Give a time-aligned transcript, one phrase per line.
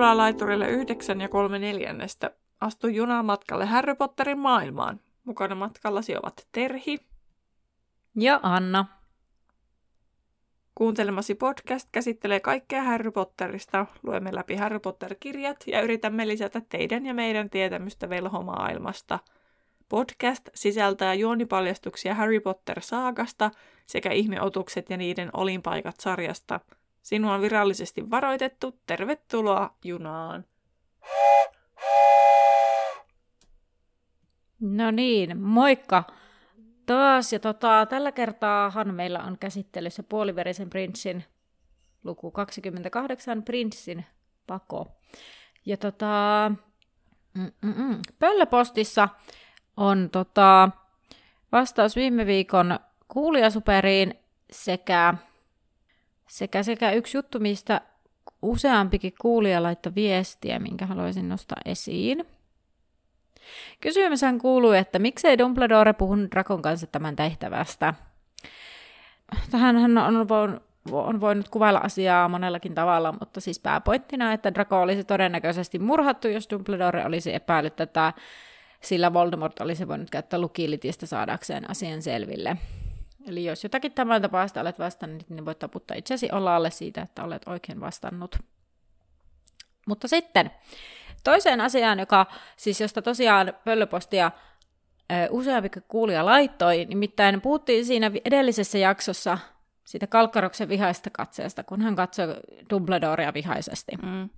[0.00, 2.30] Ravintolaalaiturille 9 ja 3 neljännestä.
[2.60, 5.00] Astu junamatkalle Harry Potterin maailmaan.
[5.24, 6.98] Mukana matkallasi ovat Terhi.
[8.16, 8.84] Ja Anna.
[10.74, 13.86] Kuuntelemasi podcast käsittelee kaikkea Harry Potterista.
[14.02, 19.18] Luemme läpi Harry Potter-kirjat ja yritämme lisätä teidän ja meidän tietämystä velhomaailmasta.
[19.88, 23.50] Podcast sisältää juonipaljastuksia Harry Potter-saagasta
[23.86, 26.60] sekä ihmeotukset ja niiden olinpaikat sarjasta.
[27.02, 28.80] Sinua on virallisesti varoitettu.
[28.86, 30.44] Tervetuloa junaan!
[34.60, 36.04] No niin, moikka!
[36.86, 41.24] Taas, ja tota, tällä kertaahan meillä on käsittelyssä puoliverisen prinssin
[42.04, 44.06] luku 28, prinssin
[44.46, 44.86] pako.
[45.66, 46.52] Ja tota,
[47.34, 49.08] mm-mm, pöllöpostissa
[49.76, 50.70] on tota,
[51.52, 52.78] vastaus viime viikon
[53.08, 54.14] kuulijasuperiin
[54.52, 55.14] sekä,
[56.30, 57.80] sekä, sekä yksi juttu, mistä
[58.42, 62.26] useampikin kuulija laittoi viestiä, minkä haluaisin nostaa esiin.
[63.80, 67.94] Kysymyshän kuuluu, että miksei Dumbledore puhunut Drakon kanssa tämän tehtävästä.
[69.50, 74.80] Tähän hän on voinut, on voinut kuvailla asiaa monellakin tavalla, mutta siis pääpointtina, että Draco
[74.80, 78.12] olisi todennäköisesti murhattu, jos Dumbledore olisi epäillyt tätä,
[78.80, 82.56] sillä Voldemort olisi voinut käyttää lukilitistä saadakseen asian selville.
[83.26, 87.42] Eli jos jotakin tämän tapaista olet vastannut, niin voit taputtaa itsesi alle siitä, että olet
[87.46, 88.38] oikein vastannut.
[89.86, 90.50] Mutta sitten,
[91.24, 94.30] Toiseen asiaan, joka siis josta tosiaan pöllöpostia
[95.30, 99.38] useampi kuulija laittoi, nimittäin puhuttiin siinä edellisessä jaksossa
[99.84, 102.36] siitä Kalkkaroksen vihaista katseesta, kun hän katsoi
[102.70, 103.92] Dumbledorea vihaisesti.
[104.02, 104.28] Mm.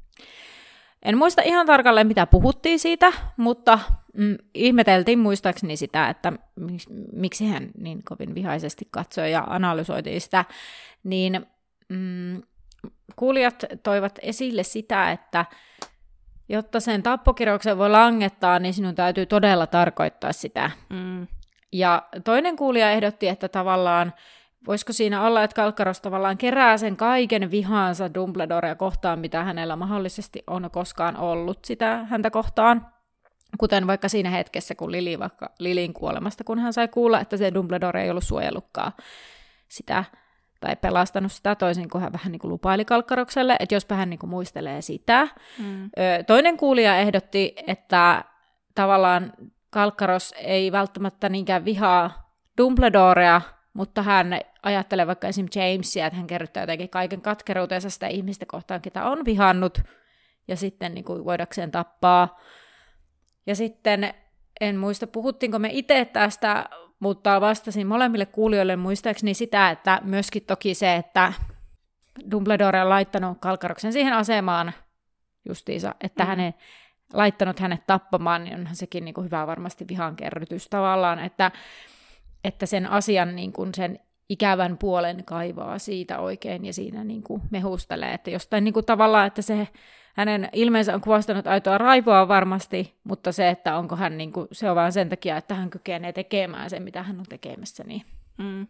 [1.03, 3.79] En muista ihan tarkalleen, mitä puhuttiin siitä, mutta
[4.17, 6.33] mm, ihmeteltiin muistaakseni sitä, että
[7.13, 10.45] miksi hän niin kovin vihaisesti katsoi ja analysoitiin sitä,
[11.05, 11.46] niin
[11.89, 12.42] mm,
[13.17, 15.45] kuulijat toivat esille sitä, että
[16.48, 20.70] jotta sen tappokirjauksen voi langettaa, niin sinun täytyy todella tarkoittaa sitä.
[20.91, 21.27] Mm.
[21.73, 24.12] Ja toinen kuulija ehdotti, että tavallaan
[24.67, 30.42] voisiko siinä olla, että Kalkkaros tavallaan kerää sen kaiken vihaansa Dumbledorea kohtaan, mitä hänellä mahdollisesti
[30.46, 32.86] on koskaan ollut sitä häntä kohtaan.
[33.58, 37.55] Kuten vaikka siinä hetkessä, kun Lili, vaikka Lilin kuolemasta, kun hän sai kuulla, että se
[37.55, 38.92] Dumbledore ei ollut suojellutkaan
[39.68, 40.05] sitä
[40.61, 44.18] tai pelastanut sitä toisin kuin hän vähän niin kuin lupaili Kalkkarokselle, että jospa hän niin
[44.18, 45.29] kuin muistelee sitä.
[45.58, 45.90] Mm.
[46.27, 48.24] toinen kuulija ehdotti, että
[48.74, 49.33] tavallaan
[49.70, 53.40] Kalkkaros ei välttämättä niinkään vihaa Dumbledorea,
[53.74, 55.46] mutta hän ajattelee vaikka esim.
[55.55, 59.78] Jamesia, että hän kerryttää jotenkin kaiken katkeruutensa sitä ihmistä kohtaan, ketä on vihannut,
[60.48, 62.40] ja sitten niin kuin voidakseen tappaa.
[63.46, 64.14] Ja sitten
[64.61, 66.68] en muista, puhuttiinko me itse tästä
[67.02, 71.32] mutta vastasin molemmille kuulijoille muistaakseni sitä, että myöskin toki se, että
[72.30, 74.72] Dumbledore on laittanut Kalkaroksen siihen asemaan
[75.48, 76.28] justiinsa, että mm.
[76.28, 76.55] hänen
[77.12, 81.50] laittanut hänet tappamaan, niin onhan sekin niin kuin hyvä varmasti vihan kerrytys tavallaan, että,
[82.45, 83.98] että sen asian niin kuin sen
[84.29, 89.27] ikävän puolen kaivaa siitä oikein ja siinä niin kuin mehustelee, että jostain niin kuin tavallaan,
[89.27, 89.69] että se
[90.14, 94.70] hänen ilmeensä on kuvastanut aitoa raivoa varmasti, mutta se, että onko hän, niin kuin, se
[94.70, 97.85] on vaan sen takia, että hän kykenee tekemään sen, mitä hän on tekemässä.
[97.85, 98.03] Niin.
[98.39, 98.67] Mm.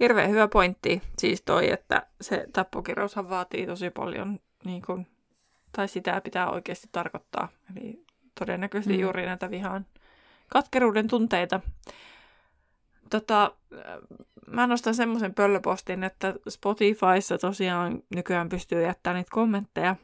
[0.00, 5.06] Hirveän hyvä pointti siis toi, että se tappokirjaushan vaatii tosi paljon, niin kuin,
[5.72, 7.48] tai sitä pitää oikeasti tarkoittaa.
[7.76, 8.04] Eli
[8.38, 9.00] todennäköisesti mm.
[9.00, 9.86] juuri näitä vihan
[10.48, 11.60] katkeruuden tunteita.
[13.10, 13.52] Tota,
[14.46, 19.96] mä nostan semmoisen pöllöpostin, että Spotifyssa tosiaan nykyään pystyy jättämään niitä kommentteja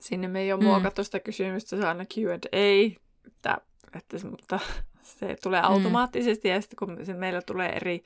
[0.00, 0.66] Sinne me ei ole mm.
[0.66, 2.96] muokattu sitä kysymystä, se on aina Q&A,
[3.26, 3.58] että,
[3.94, 4.58] että, mutta
[5.02, 5.68] se tulee mm.
[5.68, 6.54] automaattisesti, mm.
[6.54, 8.02] ja sitten kun se meillä tulee eri,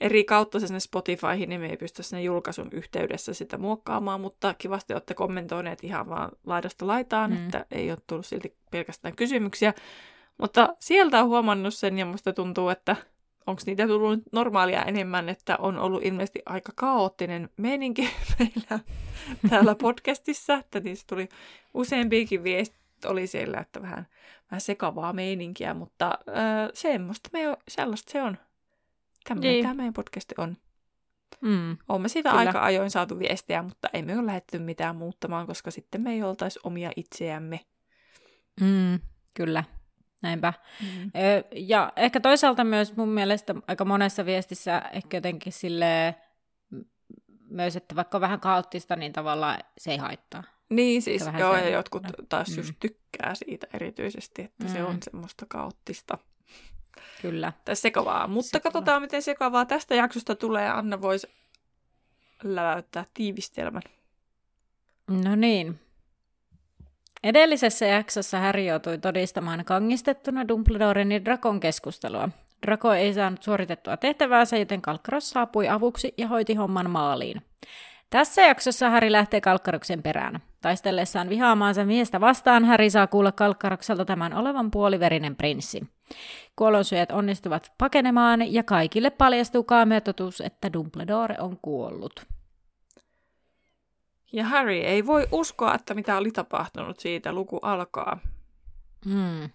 [0.00, 4.54] eri kautta se sinne Spotifyhin, niin me ei pysty sinne julkaisun yhteydessä sitä muokkaamaan, mutta
[4.54, 7.44] kivasti olette kommentoineet ihan vaan laidasta laitaan, mm.
[7.44, 9.74] että ei ole tullut silti pelkästään kysymyksiä.
[10.40, 12.96] Mutta sieltä on huomannut sen, ja musta tuntuu, että
[13.46, 18.02] onko niitä tullut normaalia enemmän, että on ollut ilmeisesti aika kaoottinen meininki
[18.38, 18.80] meillä
[19.50, 21.28] täällä podcastissa, että niistä tuli
[21.74, 24.06] useampiakin viestit oli siellä, että vähän,
[24.50, 28.38] vähän sekavaa meininkiä, mutta äh, semmoista me, sellaista se on.
[29.24, 29.64] Tämmöinen niin.
[29.64, 30.56] tämä meidän podcast on.
[31.40, 32.40] Mm, Olemme siitä kyllä.
[32.40, 36.22] aika ajoin saatu viestiä, mutta ei me ole lähdetty mitään muuttamaan, koska sitten me ei
[36.22, 37.60] oltaisi omia itseämme.
[38.60, 39.00] Mm,
[39.34, 39.64] kyllä.
[40.22, 40.52] Näinpä.
[40.80, 41.10] Mm.
[41.52, 46.14] Ja ehkä toisaalta myös mun mielestä aika monessa viestissä ehkä jotenkin sille
[47.50, 50.44] myös, että vaikka vähän kaoottista, niin tavallaan se ei haittaa.
[50.70, 52.56] Niin siis, joo, ja jotkut taas mm.
[52.56, 54.72] just tykkää siitä erityisesti, että mm.
[54.72, 55.00] se on mm.
[55.02, 56.18] semmoista kaoottista.
[57.22, 57.52] Kyllä.
[57.64, 58.26] Tai sekavaa.
[58.26, 58.62] Mutta sekavaa.
[58.62, 60.68] katsotaan, miten sekavaa tästä jaksosta tulee.
[60.68, 61.28] Anna voisi
[62.42, 63.82] läväyttää tiivistelmän.
[65.08, 65.80] No niin.
[67.24, 72.28] Edellisessä jaksossa Harry joutui todistamaan kangistettuna Dumbledoren ja Drakon keskustelua.
[72.66, 77.42] Draco ei saanut suoritettua tehtäväänsä, joten Kalkkaros saapui avuksi ja hoiti homman maaliin.
[78.10, 80.40] Tässä jaksossa Häri lähtee Kalkkaroksen perään.
[80.62, 85.82] Taistellessaan vihaamaansa miestä vastaan Häri saa kuulla Kalkkarokselta tämän olevan puoliverinen prinssi.
[86.56, 92.26] Kuolonsyöjät onnistuvat pakenemaan ja kaikille paljastuu kaamea totuus, että Dumbledore on kuollut.
[94.32, 97.32] Ja Harry ei voi uskoa, että mitä oli tapahtunut siitä.
[97.32, 98.18] Luku alkaa.
[99.04, 99.50] Hmm.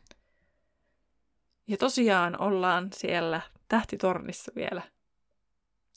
[1.68, 4.82] Ja tosiaan ollaan siellä tähtitornissa vielä.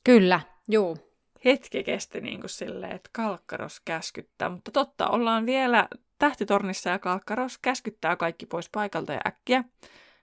[0.04, 0.98] Kyllä, juu.
[1.44, 4.48] Hetki kesti niin kuin silleen, että Kalkkaros käskyttää.
[4.48, 5.88] Mutta totta, ollaan vielä
[6.18, 9.64] tähtitornissa ja Kalkkaros käskyttää kaikki pois paikalta ja äkkiä.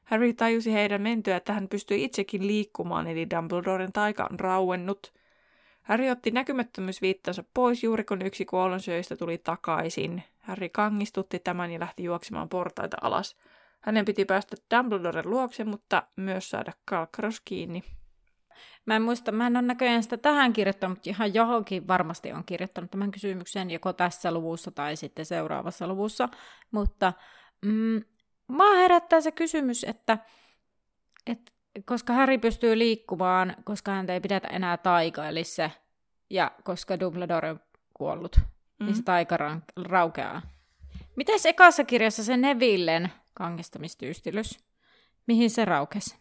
[0.04, 5.14] Harry tajusi heidän mentyä, että hän pystyi itsekin liikkumaan, eli Dumbledoren taika on rauennut.
[5.86, 10.24] Harry otti näkymättömyysviittansa pois juuri kun yksi kuollonsyöistä tuli takaisin.
[10.40, 13.36] Harry kangistutti tämän ja lähti juoksemaan portaita alas.
[13.82, 17.84] Hänen piti päästä Dumbledoren luokse, mutta myös saada Kalkkaros kiinni.
[18.86, 22.44] Mä en muista, mä en ole näköjään sitä tähän kirjoittanut, mutta ihan johonkin varmasti on
[22.46, 26.30] kirjoittanut tämän kysymyksen joko tässä luvussa tai sitten seuraavassa luvussa.
[26.72, 27.14] Mutta
[27.66, 28.02] mm,
[28.48, 30.18] mä herättää se kysymys, että,
[31.28, 31.52] että
[31.86, 35.70] koska Harry pystyy liikkumaan, koska häntä ei pidetä enää taikaelissa,
[36.30, 37.60] ja koska Dumbledore on
[37.94, 38.86] kuollut, mm-hmm.
[38.86, 39.38] niin se taika
[39.84, 40.42] raukeaa.
[41.16, 44.60] Mites ekassa kirjassa se Nevillen kangistamistyystilys?
[45.28, 46.18] Mihin se raukesi?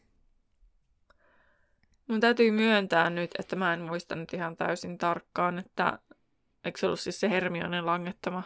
[2.08, 5.98] Mun täytyy myöntää nyt, että mä en muista nyt ihan täysin tarkkaan, että
[6.64, 8.42] eikö se ollut siis se Hermionen langettama?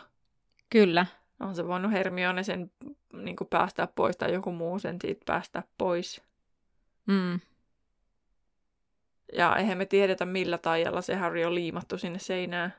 [0.70, 1.06] Kyllä.
[1.40, 2.70] On se voinut Hermione sen
[3.12, 6.27] niin päästää pois tai joku muu sen siitä päästää pois.
[7.08, 7.40] Mm.
[9.32, 12.75] Ja eihän me tiedetä, millä taijalla se Harry on liimattu sinne seinään.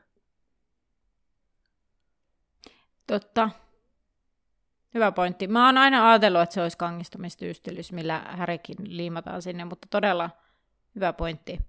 [3.07, 3.49] Totta.
[4.93, 5.47] Hyvä pointti.
[5.47, 10.29] Mä oon aina ajatellut, että se olisi kangistumistyystilys, millä Härikin liimataan sinne, mutta todella
[10.95, 11.59] hyvä pointti.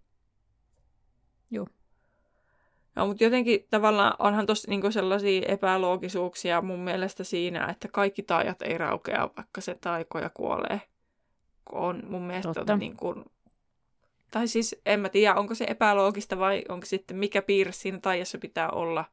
[1.50, 1.66] Joo.
[2.96, 8.62] No, mutta jotenkin tavallaan onhan tuossa niinku sellaisia epäloogisuuksia mun mielestä siinä, että kaikki taajat
[8.62, 10.89] ei raukea, vaikka se taikoja kuolee.
[11.72, 12.76] On mun mielestä Totta.
[12.76, 13.24] niin kuin,
[14.30, 18.38] tai siis en mä tiedä, onko se epäloogista vai onko sitten mikä piirre siinä taijassa
[18.38, 19.04] pitää olla.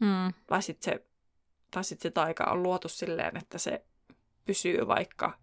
[0.00, 0.32] Mm.
[0.46, 1.06] Tai sitten se,
[1.70, 3.84] tai sit se taika on luotu silleen, että se
[4.44, 5.38] pysyy vaikka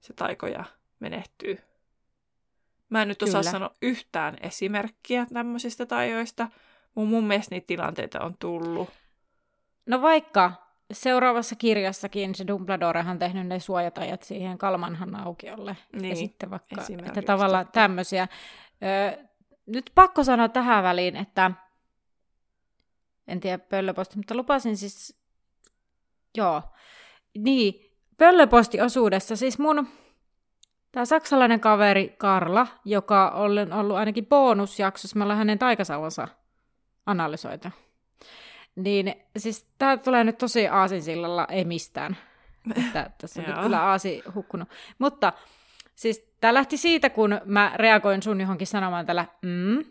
[0.00, 0.64] se taikoja
[1.00, 1.58] menehtyy.
[2.88, 3.50] Mä en nyt osaa Kyllä.
[3.50, 6.48] sanoa yhtään esimerkkiä tämmöisistä tajoista,
[6.94, 8.90] mutta mun mielestä niitä tilanteita on tullut.
[9.86, 10.52] No vaikka
[10.92, 15.76] seuraavassa kirjassakin se Dumbledorehan on tehnyt ne suojatajat siihen Kalmanhan aukiolle.
[15.92, 18.28] Niin, ja sitten vaikka, että tavallaan tämmöisiä.
[18.82, 19.24] Öö,
[19.66, 21.50] nyt pakko sanoa tähän väliin, että
[23.28, 25.20] en tiedä pöllöposti, mutta lupasin siis,
[26.36, 26.62] joo,
[27.38, 29.88] niin, pöllöpostiosuudessa siis mun
[30.92, 36.28] Tämä saksalainen kaveri Karla, joka on ollut ainakin bonusjaksossa, me ollaan hänen taikasauvansa
[37.06, 37.68] analysoitu.
[38.76, 42.16] Niin siis tämä tulee nyt tosi aasinsillalla, ei mistään.
[42.76, 44.68] Että tässä on nyt kyllä aasi hukkunut.
[44.98, 45.32] Mutta
[45.94, 49.84] siis tämä lähti siitä, kun mä reagoin sun johonkin sanomaan tällä mm,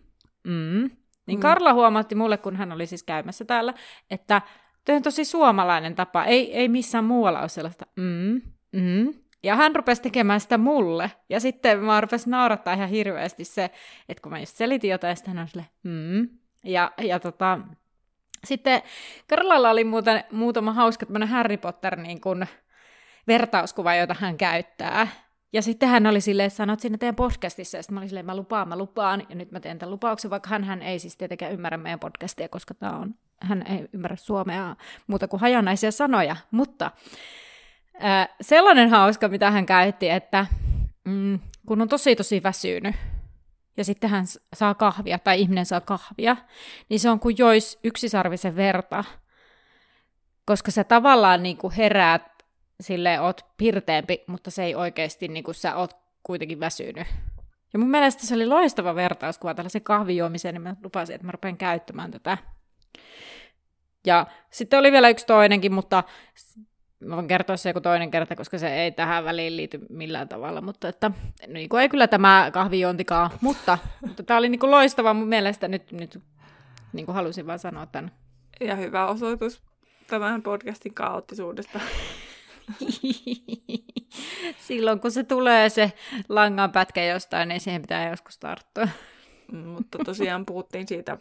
[0.43, 0.89] mm,
[1.25, 1.41] niin mm.
[1.41, 3.73] Karla huomatti mulle, kun hän oli siis käymässä täällä,
[4.11, 4.41] että
[4.85, 6.23] tämä on tosi suomalainen tapa.
[6.23, 11.11] Ei, ei missään muualla ole sellaista mm, mm, ja hän rupesi tekemään sitä mulle.
[11.29, 13.63] Ja sitten mä rupesin naurattaa ihan hirveästi se,
[14.09, 16.29] että kun mä just selitin jotain, sitten hän on sille, mm.
[16.63, 17.59] Ja, ja tota,
[18.45, 18.81] sitten
[19.29, 22.45] Karlalla oli muuten, muutama hauska tämmöinen Harry Potter niin kun,
[23.27, 25.07] vertauskuva, jota hän käyttää.
[25.53, 28.25] Ja sitten hän oli silleen, että sanot siinä teidän podcastissa, ja sitten mä olin silleen,
[28.25, 31.17] mä lupaan, mä lupaan, ja nyt mä teen tämän lupauksen, vaikka hän, hän ei siis
[31.17, 34.75] tietenkään ymmärrä meidän podcastia, koska tämä on, hän ei ymmärrä suomea
[35.07, 36.91] muuta kuin hajanaisia sanoja, mutta
[38.03, 40.45] Äh, sellainen hauska, mitä hän käytti, että
[41.05, 42.95] mm, kun on tosi tosi väsynyt,
[43.77, 46.37] ja sitten hän saa kahvia, tai ihminen saa kahvia,
[46.89, 49.03] niin se on kuin jois yksisarvisen verta,
[50.45, 52.21] koska sä tavallaan niin kuin heräät,
[52.81, 57.07] sille oot pirteempi, mutta se ei oikeasti, niin kuin sä oot kuitenkin väsynyt.
[57.73, 61.57] Ja mun mielestä se oli loistava vertauskuva tällaisen kahvijuomiseen, niin mä lupasin, että mä rupean
[61.57, 62.37] käyttämään tätä.
[64.05, 66.03] Ja sitten oli vielä yksi toinenkin, mutta
[66.99, 70.61] mä voin kertoa se joku toinen kerta, koska se ei tähän väliin liity millään tavalla,
[70.61, 71.11] mutta että,
[71.47, 75.67] niin kuin ei kyllä tämä kahvijuontikaan, mutta, mutta tämä oli niin kuin loistava mun mielestä,
[75.67, 76.19] nyt, nyt
[76.93, 78.11] niin kuin halusin vaan sanoa tämän.
[78.61, 79.61] Ja hyvä osoitus
[80.07, 81.79] tämän podcastin kaoottisuudesta.
[84.67, 85.91] Silloin kun se tulee se
[86.29, 88.87] langan pätkä jostain, niin siihen pitää joskus tarttua.
[89.65, 91.17] mutta tosiaan puhuttiin siitä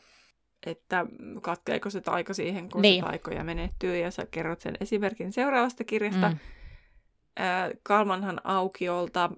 [0.66, 1.06] että
[1.42, 3.04] katkeeko se taika siihen, kun Niin.
[3.04, 6.28] se taikoja menettyy, ja sä kerrot sen esimerkin seuraavasta kirjasta.
[6.28, 6.38] Mm.
[7.36, 9.30] Ää, Kalmanhan aukiolta.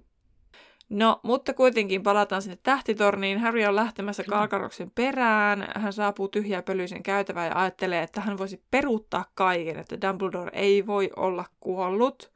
[0.89, 3.39] No, mutta kuitenkin palataan sinne tähtitorniin.
[3.39, 4.23] Harry on lähtemässä.
[4.23, 5.67] Kalkaroksen perään.
[5.75, 10.87] Hän saapuu tyhjää pölyisen käytävään ja ajattelee, että hän voisi peruuttaa kaiken, että Dumbledore ei
[10.87, 12.31] voi olla kuollut.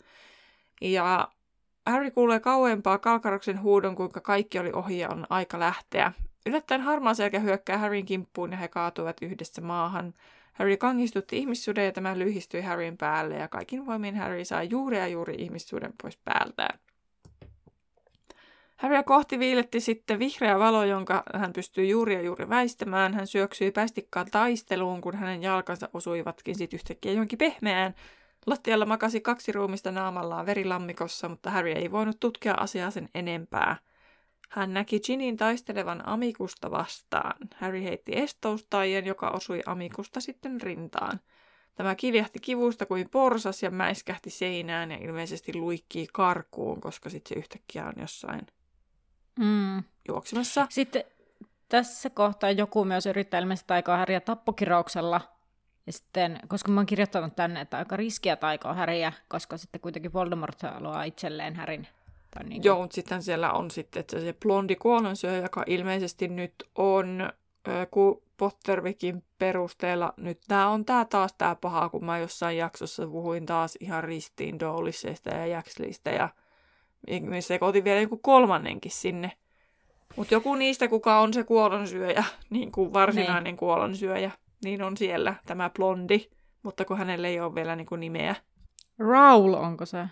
[0.81, 1.27] Ja
[1.85, 6.11] Harry kuulee kauempaa Kalkaroksen huudon, kuinka kaikki oli ohi ja on aika lähteä.
[6.45, 10.13] Yllättäen harmaa selkä hyökkää Harryn kimppuun ja he kaatuvat yhdessä maahan.
[10.53, 15.07] Harry kangistutti ihmissuden ja tämä lyhistyi Harryn päälle ja kaikin voimin Harry sai juuri ja
[15.07, 16.79] juuri ihmissuden pois päältään.
[18.75, 23.13] Harrya kohti viiletti sitten vihreä valo, jonka hän pystyi juuri ja juuri väistämään.
[23.13, 27.95] Hän syöksyi päästikkaan taisteluun, kun hänen jalkansa osuivatkin sitten yhtäkkiä johonkin pehmeään.
[28.45, 33.75] Lattialla makasi kaksi ruumista naamallaan verilammikossa, mutta Harry ei voinut tutkia asiaa sen enempää.
[34.49, 37.37] Hän näki Ginin taistelevan Amikusta vastaan.
[37.55, 41.19] Harry heitti estoustaien, joka osui Amikusta sitten rintaan.
[41.75, 47.39] Tämä kivjahti kivusta kuin porsas ja mäiskähti seinään ja ilmeisesti luikkii karkuun, koska sitten se
[47.39, 48.41] yhtäkkiä on jossain
[49.39, 49.83] Mm.
[50.07, 50.67] juoksemassa.
[50.69, 51.03] Sitten
[51.69, 55.21] tässä kohtaa joku myös yrittää ilmeisesti taikoa häriä tappokirouksella.
[55.85, 60.13] Ja sitten, koska mä oon kirjoittanut tänne, että aika riskiä taikoa häriä, koska sitten kuitenkin
[60.13, 61.87] Voldemort haluaa itselleen härin.
[62.35, 66.27] Tai niin kuin, Joo, mutta sitten siellä on sitten että se blondi kuolonsyöjä, joka ilmeisesti
[66.27, 67.29] nyt on,
[67.91, 73.45] kun Pottervikin perusteella, nyt tämä on tää taas tämä paha, kun mä jossain jaksossa puhuin
[73.45, 76.29] taas ihan ristiin Doolisseista ja Jackslista ja
[77.21, 79.31] me sekoitin vielä joku kolmannenkin sinne.
[80.15, 83.57] Mutta joku niistä, kuka on se kuolonsyöjä, niin kuin varsinainen niin.
[83.57, 84.31] kuolonsyöjä,
[84.63, 86.29] niin on siellä tämä blondi,
[86.63, 88.35] mutta kun hänellä ei ole vielä niin kuin nimeä.
[88.99, 90.07] Raul onko se?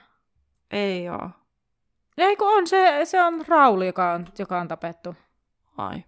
[0.72, 1.30] Ei oo.
[2.18, 5.16] Ei kun on, se, se on Raul, joka on, joka on tapettu.
[5.78, 6.04] Ai.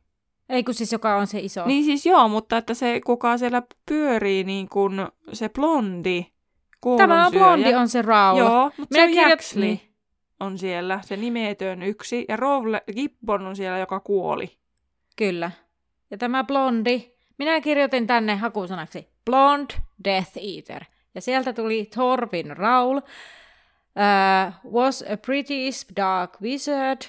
[0.49, 1.65] Ei kun siis joka on se iso.
[1.65, 6.25] Niin siis joo, mutta että se kuka siellä pyörii niin kuin se blondi
[6.97, 7.45] Tämä kuolonsyöjä.
[7.45, 8.37] blondi on se Raul.
[8.39, 9.81] Joo, mutta Minä se on kirjoit- niin.
[10.39, 12.25] on siellä, se nimetön yksi.
[12.29, 14.57] Ja Rowle Gibbon on siellä, joka kuoli.
[15.15, 15.51] Kyllä.
[16.11, 20.83] Ja tämä blondi, minä kirjoitin tänne hakusanaksi Blonde Death Eater.
[21.15, 23.01] Ja sieltä tuli Thorfinn Raul,
[23.95, 27.07] uh, was a British dark wizard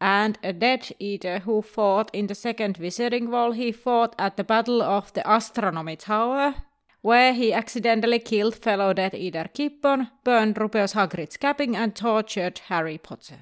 [0.00, 3.52] and a Death Eater who fought in the second Wizarding Wall.
[3.52, 6.54] He fought at the Battle of the Astronomy Tower,
[7.02, 12.98] where he accidentally killed fellow Death Eater Gibbon, burned Rubeus Hagrid's cabin and tortured Harry
[12.98, 13.38] Potter.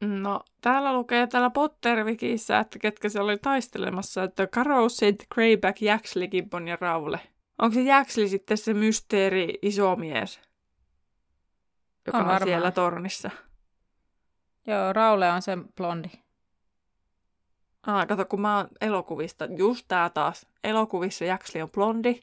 [0.00, 6.68] No, täällä lukee täällä Pottervikissä, että ketkä siellä oli taistelemassa, että Carousid, Greyback, Jaxley, Gibbon
[6.68, 7.20] ja Rowle.
[7.58, 10.40] Onko se Jaxley sitten se mysteeri iso mies,
[12.08, 12.48] joka On on, varmaan.
[12.48, 13.30] siellä tornissa?
[14.66, 16.08] Joo, Raule on se blondi.
[17.86, 22.20] Ah, kato, kun mä oon elokuvista, just tää taas, elokuvissa Jaxley on blondi,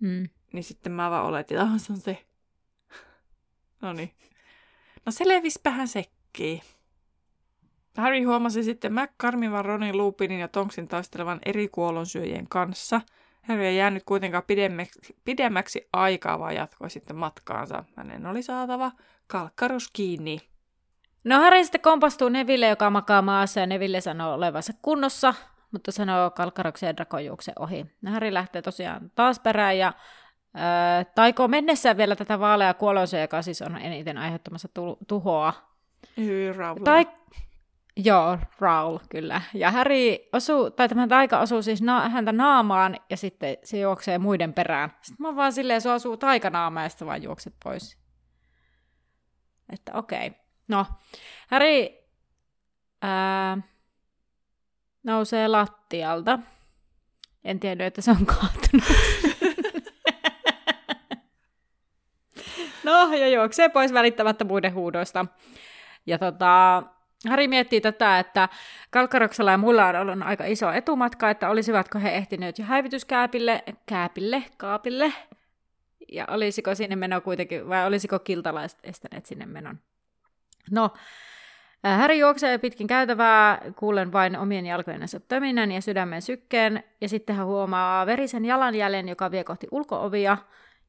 [0.00, 0.28] Mm.
[0.52, 2.26] niin sitten mä vaan oletin, että se on se.
[3.82, 4.10] no niin.
[5.06, 6.62] No selvispähän sekkiin.
[7.96, 13.00] Harry huomasi sitten McCarmivan, Ronin, Lupinin ja Tonksin taistelevan eri kuolonsyöjien kanssa.
[13.48, 17.84] Harry ei jäänyt kuitenkaan pidemmäksi, pidemmäksi aikaa, vaan jatkoi sitten matkaansa.
[17.96, 18.92] Hänen oli saatava
[19.26, 20.40] kalkkarus kiinni.
[21.24, 25.34] No Harry sitten kompastuu Neville, joka makaa maassa, ja Neville sanoo olevansa kunnossa,
[25.72, 27.86] mutta sanoo Kalkkaroksen ja Drakon juokse ohi.
[28.02, 29.92] No Harry lähtee tosiaan taas perään, ja
[30.54, 35.52] ää, taikoo mennessään vielä tätä vaalea kuolonsa, joka siis on eniten aiheuttamassa tu- tuhoa.
[36.84, 37.06] Tai...
[37.96, 39.42] Joo, Raul, kyllä.
[39.54, 44.18] Ja Harry osuu, tai tämä taika osuu siis na- häntä naamaan, ja sitten se juoksee
[44.18, 44.90] muiden perään.
[45.02, 47.98] Sitten mä vaan silleen, se osuu taikanaamaan, ja sitten vaan juokset pois.
[49.72, 50.26] Että okei.
[50.26, 50.40] Okay.
[50.68, 50.86] No,
[51.48, 51.88] Harry
[53.02, 53.58] ää,
[55.02, 56.38] nousee lattialta.
[57.44, 58.84] En tiedä, että se on kaatunut.
[62.84, 65.26] no, ja juoksee pois välittämättä muiden huudoista.
[66.06, 66.82] Ja tota,
[67.28, 68.48] Harry miettii tätä, että
[68.90, 74.42] Kalkkaroksella ja muilla on ollut aika iso etumatka, että olisivatko he ehtineet jo häivytyskääpille, kääpille,
[74.56, 75.12] kaapille,
[76.12, 79.78] ja olisiko sinne meno kuitenkin, vai olisiko kiltalaiset estäneet sinne menon.
[80.70, 80.90] No,
[81.84, 87.46] Harry juoksee pitkin käytävää, kuulen vain omien jalkojensa töminän ja sydämen sykkeen, ja sitten hän
[87.46, 90.38] huomaa verisen jalanjäljen, joka vie kohti ulkoovia,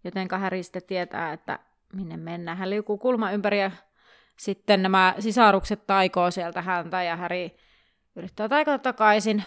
[0.04, 1.60] joten Harry sitten tietää, että
[1.94, 2.58] minne mennään.
[2.58, 3.72] Hän liukuu kulma ympäri ja
[4.38, 7.50] sitten nämä sisarukset taikoo sieltä häntä ja Harry
[8.16, 9.44] yrittää taikata takaisin.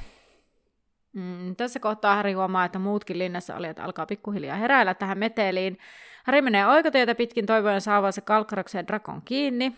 [1.12, 5.78] Mm, tässä kohtaa Harry huomaa, että muutkin linnassa olijat alkaa pikkuhiljaa heräillä tähän meteliin.
[6.24, 9.72] Harry menee oikotietä pitkin toivoen saavansa kalkkaroksen drakon kiinni.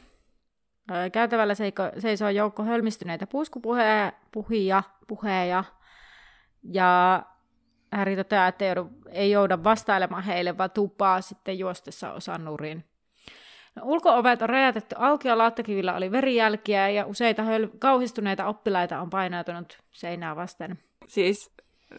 [1.13, 5.65] Käytävällä seiko, seisoo joukko hölmistyneitä puuskupuheja, puhia, puheja,
[6.63, 7.23] Ja
[7.93, 8.75] Harry toteaa, että ei,
[9.11, 12.85] ei jouda vastailemaan heille, vaan tupaa sitten juostessa osan nurin.
[13.75, 19.11] No, ulko-ovet on räjätetty auki ja laattakivillä oli verijälkiä ja useita höl- kauhistuneita oppilaita on
[19.11, 20.79] painautunut seinää vasten.
[21.09, 21.53] Siis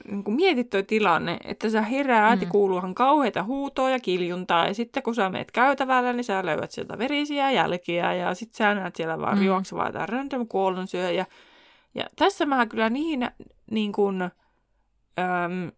[0.07, 2.43] niin kuin mietit toi tilanne, että sä heräät mm.
[2.43, 6.71] ja kuuluuhan kauheita huutoa ja kiljuntaa, ja sitten kun sä meet käytävällä, niin sä löydät
[6.71, 9.43] sieltä verisiä jälkiä, ja sitten sä näet siellä vaan mm.
[9.43, 11.25] juoksevaa jotain random kuollonsyö, ja,
[11.95, 13.29] ja tässä mä kyllä niin,
[13.71, 15.71] niin kuin, äm,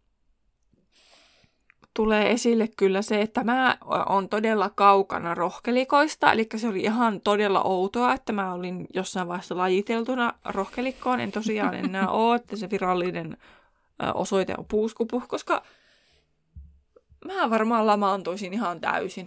[1.96, 3.78] tulee esille kyllä se, että mä
[4.10, 9.58] oon todella kaukana rohkelikoista, eli se oli ihan todella outoa, että mä olin jossain vaiheessa
[9.58, 13.38] lajiteltuna rohkelikkoon, en tosiaan enää ole, että se virallinen
[14.14, 15.64] osoite on puuskupu, koska
[17.26, 19.26] mä varmaan lamaantuisin ihan täysin.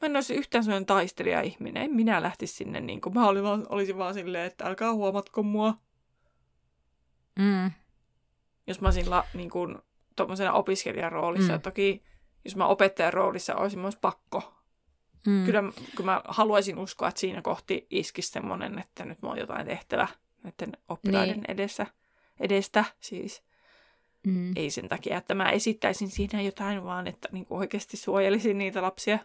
[0.00, 1.82] Mä en olisi yhtään sellainen taistelija-ihminen.
[1.82, 5.42] En minä lähtisi sinne niin kuin, mä olin vaan, olisin vaan silleen, että älkää huomatko
[5.42, 5.74] mua.
[7.38, 7.70] Mm.
[8.66, 9.78] Jos mä olisin la, niin kuin,
[10.16, 11.52] tuommoisena opiskelijan roolissa.
[11.52, 11.60] Mm.
[11.60, 12.02] Toki
[12.44, 14.54] jos mä opettajan roolissa olisin myös pakko.
[15.26, 15.44] Mm.
[15.44, 15.62] Kyllä
[15.96, 20.08] kun mä haluaisin uskoa, että siinä kohti iskisi semmoinen, että nyt mulla on jotain tehtävä
[20.42, 21.50] näiden oppilaiden niin.
[21.50, 21.86] edessä,
[22.40, 23.42] edestä siis.
[24.26, 24.52] Mm.
[24.56, 28.82] Ei sen takia, että mä esittäisin siinä jotain, vaan että niin kuin oikeasti suojelisin niitä
[28.82, 29.18] lapsia.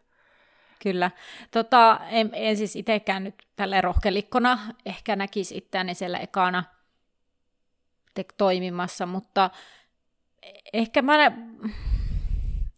[0.83, 1.11] Kyllä.
[1.51, 6.63] Tota, en, en siis itsekään nyt tälle rohkelikkona ehkä näkisi itseäni siellä ekana
[8.13, 9.49] te- toimimassa, mutta
[10.73, 11.31] ehkä mä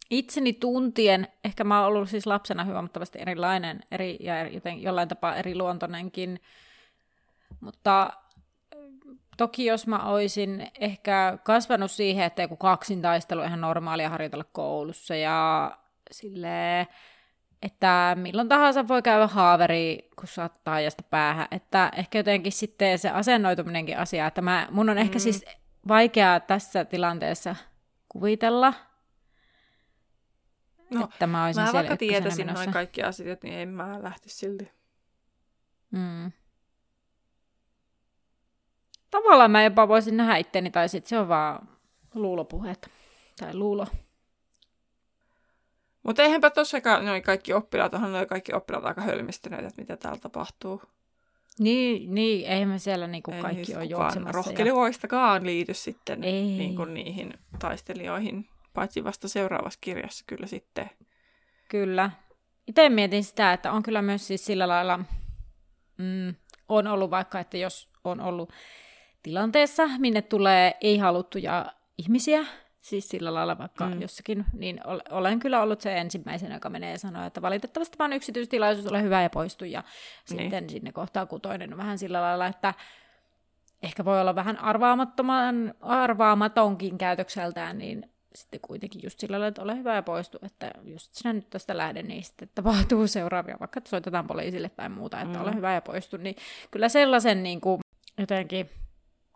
[0.10, 5.36] itseni tuntien, ehkä mä oon ollut siis lapsena huomattavasti erilainen eri, ja joten jollain tapaa
[5.36, 6.42] eri luontoinenkin,
[7.60, 8.14] mutta
[9.38, 15.72] toki jos mä olisin ehkä kasvanut siihen, että joku kaksintaistelu ihan normaalia harjoitella koulussa ja
[16.12, 16.88] sille
[17.62, 21.48] että milloin tahansa voi käydä haaveri, kun saattaa ajasta päähän.
[21.52, 25.02] Että ehkä jotenkin sitten se asennoituminenkin asia, että mä, mun on mm.
[25.02, 25.46] ehkä siis
[25.88, 27.56] vaikeaa tässä tilanteessa
[28.10, 28.74] kuvitella,
[30.90, 34.72] no, että mä olisin mä vaikka tietäisin noin kaikki asiat, niin en mä lähtisi silti.
[35.92, 36.32] Mm
[39.12, 41.70] tavallaan mä jopa voisin nähdä itteni, tai sitten se on vaan
[42.14, 42.92] luulopuheet,
[43.40, 43.88] tai luulo.
[46.04, 50.20] Mutta eihänpä tosiaan noin kaikki oppilaat, onhan noin kaikki oppilaat aika hölmistyneitä, että mitä täällä
[50.20, 50.82] tapahtuu.
[51.60, 54.32] Niin, niin eihän me siellä niinku kaikki siis ole juoksemassa.
[54.32, 55.46] rohkelivoistakaan ja...
[55.46, 56.44] liity sitten ei.
[56.44, 60.90] Niinku niihin taistelijoihin, paitsi vasta seuraavassa kirjassa kyllä sitten.
[61.70, 62.12] Kyllä.
[62.68, 65.00] Itse mietin sitä, että on kyllä myös siis sillä lailla,
[65.98, 66.36] mm,
[66.70, 68.54] on ollut vaikka, että jos on ollut
[69.24, 71.66] tilanteessa, minne tulee ei-haluttuja
[71.98, 72.46] ihmisiä,
[72.82, 74.02] siis sillä lailla vaikka mm.
[74.02, 78.88] jossakin, niin olen kyllä ollut se ensimmäisen, joka menee ja sanoo, että valitettavasti vaan yksityistilaisuus,
[78.88, 79.84] ole hyvä ja poistu, ja
[80.30, 80.42] niin.
[80.42, 82.74] sitten sinne kohtaa kutoinen vähän sillä lailla, että
[83.84, 89.76] ehkä voi olla vähän arvaamattoman, arvaamatonkin käytökseltään, niin sitten kuitenkin just sillä lailla, että ole
[89.76, 94.28] hyvä ja poistu, että just sinä nyt tästä lähde, niin sitten tapahtuu seuraavia, vaikka soitetaan
[94.28, 95.44] poliisille tai muuta, että mm.
[95.44, 96.36] ole hyvä ja poistu, niin
[96.72, 97.80] kyllä sellaisen niin kuin,
[98.18, 98.70] jotenkin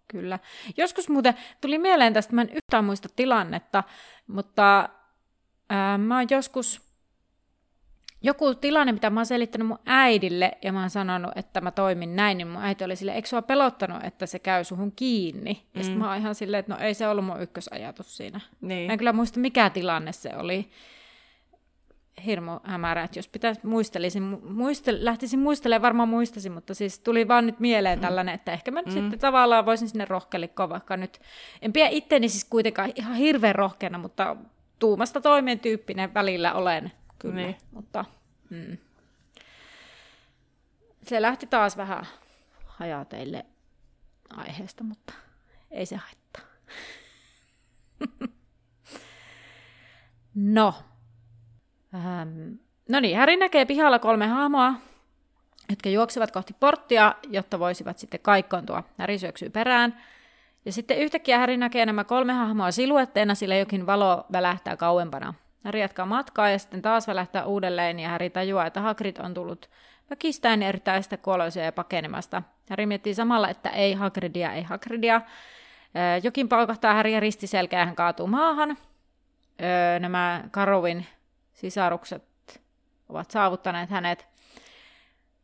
[0.07, 0.39] Kyllä.
[0.77, 3.83] Joskus muuten tuli mieleen tästä, mä en yhtään muista tilannetta,
[4.27, 4.89] mutta
[5.69, 6.81] ää, mä oon joskus,
[8.21, 12.15] joku tilanne, mitä mä oon selittänyt mun äidille, ja mä oon sanonut, että mä toimin
[12.15, 15.53] näin, niin mun äiti oli sille, eikö sua pelottanut, että se käy suhun kiinni?
[15.53, 15.79] Mm.
[15.79, 18.39] Ja sitten mä oon ihan silleen, että no ei se ollut mun ykkösajatus siinä.
[18.61, 18.87] Niin.
[18.87, 20.69] Mä en kyllä muista, mikä tilanne se oli
[22.25, 27.45] hirmu hämärä, että jos pitäisi muistelisin, muistel, lähtisin muistelemaan, varmaan muistasin, mutta siis tuli vaan
[27.45, 28.01] nyt mieleen mm.
[28.01, 28.91] tällainen, että ehkä mä nyt mm.
[29.01, 31.21] sitten tavallaan voisin sinne rohkelikkoon, vaikka nyt
[31.62, 34.36] en pidä itteni siis kuitenkaan ihan hirveän rohkeana, mutta
[34.80, 37.58] tuumasta toimeen tyyppinen välillä olen kyllä, niin.
[37.71, 38.06] mutta
[38.49, 38.78] mm.
[41.04, 42.08] se lähti taas vähän
[42.65, 43.45] hajateille
[44.30, 45.13] aiheesta, mutta
[45.71, 46.43] ei se haittaa.
[50.36, 50.73] no,
[51.95, 52.53] Ähm,
[52.89, 54.73] no niin, Häri näkee pihalla kolme hahmoa,
[55.69, 58.84] jotka juoksevat kohti porttia, jotta voisivat sitten kaikkoontua.
[58.97, 60.01] Häri syöksyy perään.
[60.65, 65.34] Ja sitten yhtäkkiä Häri näkee nämä kolme hahmoa siluetteena, sillä jokin valo välähtää kauempana.
[65.63, 69.69] Häri jatkaa matkaa ja sitten taas välähtää uudelleen ja Häri tajuaa, että Hagrid on tullut
[70.10, 72.43] väkistään erittäistä kuoloisia ja pakenemasta.
[72.69, 75.21] Häri miettii samalla, että ei Hagridia, ei Hagridia.
[76.23, 78.77] Jokin paukahtaa Häri ja ristiselkä ja hän kaatuu maahan.
[79.99, 81.05] Nämä Karuvin
[81.55, 82.61] sisarukset
[83.09, 84.27] ovat saavuttaneet hänet.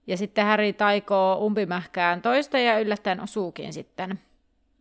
[0.07, 4.19] Ja sitten Häri taikoo umpimähkään toista ja yllättäen osuukin sitten.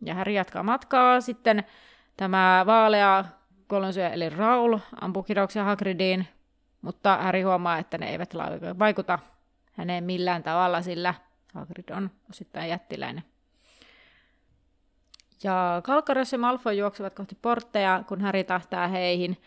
[0.01, 1.21] Ja Häri jatkaa matkaa.
[1.21, 1.63] Sitten
[2.17, 3.25] tämä vaalea
[3.67, 6.27] kolonsyö eli Raul ampuu kirouksia Hagridiin,
[6.81, 8.33] mutta Häri huomaa, että ne eivät
[8.79, 9.19] vaikuta
[9.73, 11.13] häneen millään tavalla, sillä
[11.53, 13.23] Hagrid on osittain jättiläinen.
[15.43, 19.37] Ja Kalkaros ja Malfoy juoksevat kohti portteja, kun Harry tähtää heihin,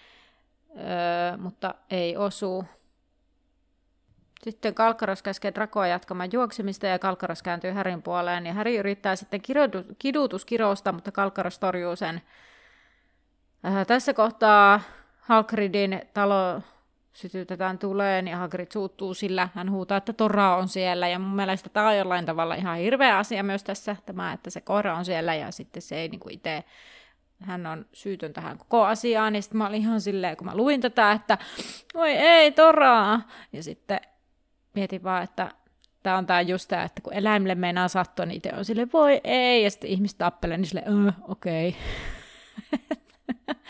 [0.77, 2.65] öö, mutta ei osu.
[4.43, 8.47] Sitten Kalkaros käskee Drakoa jatkamaan juoksemista ja Kalkaros kääntyy Härin puoleen.
[8.47, 9.41] Ja Häri yrittää sitten
[9.99, 12.23] kidutuskirousta, mutta Kalkaros torjuu sen.
[13.67, 14.81] Äh, tässä kohtaa
[15.21, 16.63] Hagridin talo
[17.13, 19.49] sytytetään tuleen ja Hagrid suuttuu sillä.
[19.55, 23.19] Hän huutaa, että Torra on siellä ja mun mielestä tämä on jollain tavalla ihan hirveä
[23.19, 26.65] asia myös tässä, tämä, että se koira on siellä ja sitten se ei niin itse
[27.40, 30.81] hän on syytön tähän koko asiaan, niin sitten mä olin ihan silleen, kun mä luin
[30.81, 31.38] tätä, että
[31.94, 33.20] oi ei, Toraa!
[33.53, 34.01] Ja sitten
[34.75, 35.51] mietin vaan, että
[36.03, 39.20] tämä on tämä just tämä, että kun eläimille meinaa sattua, niin itse on silleen, voi
[39.25, 41.68] ei, ja sitten ihmiset tappelee, niin silleen, öö, okei.
[41.68, 42.87] Okay.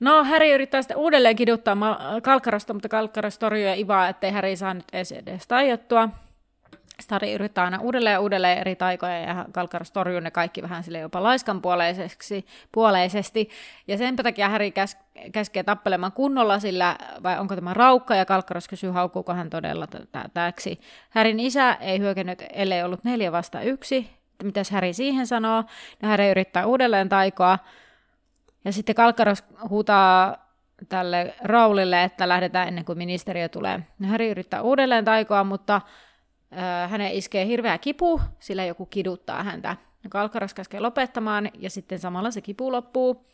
[0.00, 1.76] No, Häri yrittää sitten uudelleen kiduttaa
[2.22, 6.08] Kalkkarasta, mutta Kalkkaras torjuu ja ivaa, ettei Häri saa nyt edes, edes tajottua.
[7.00, 10.98] Stari yrittää aina uudelleen ja uudelleen eri taikoja ja Kalkkaras torjuu ne kaikki vähän sille
[10.98, 11.62] jopa laiskan
[12.72, 13.50] puoleisesti.
[13.88, 14.96] Ja sen takia Häri käs,
[15.32, 19.88] käskee tappelemaan kunnolla sillä, vai onko tämä raukka, ja Kalkkaras kysyy, haukkuuko hän todella
[20.34, 20.80] täksi.
[21.10, 24.10] Härin isä ei hyökännyt, ellei ollut neljä vasta yksi.
[24.42, 25.64] Mitäs Häri siihen sanoo?
[26.02, 27.58] No Häri yrittää uudelleen taikoa,
[28.64, 30.36] ja sitten Kalkkaros huutaa
[30.88, 33.80] tälle Raulille, että lähdetään ennen kuin ministeriö tulee.
[33.98, 35.80] No, Häri yrittää uudelleen taikoa, mutta
[36.88, 39.76] hänen iskee hirveä kipu, sillä joku kiduttaa häntä.
[40.04, 43.26] Ja Kalkkaros käskee lopettamaan, ja sitten samalla se kipu loppuu.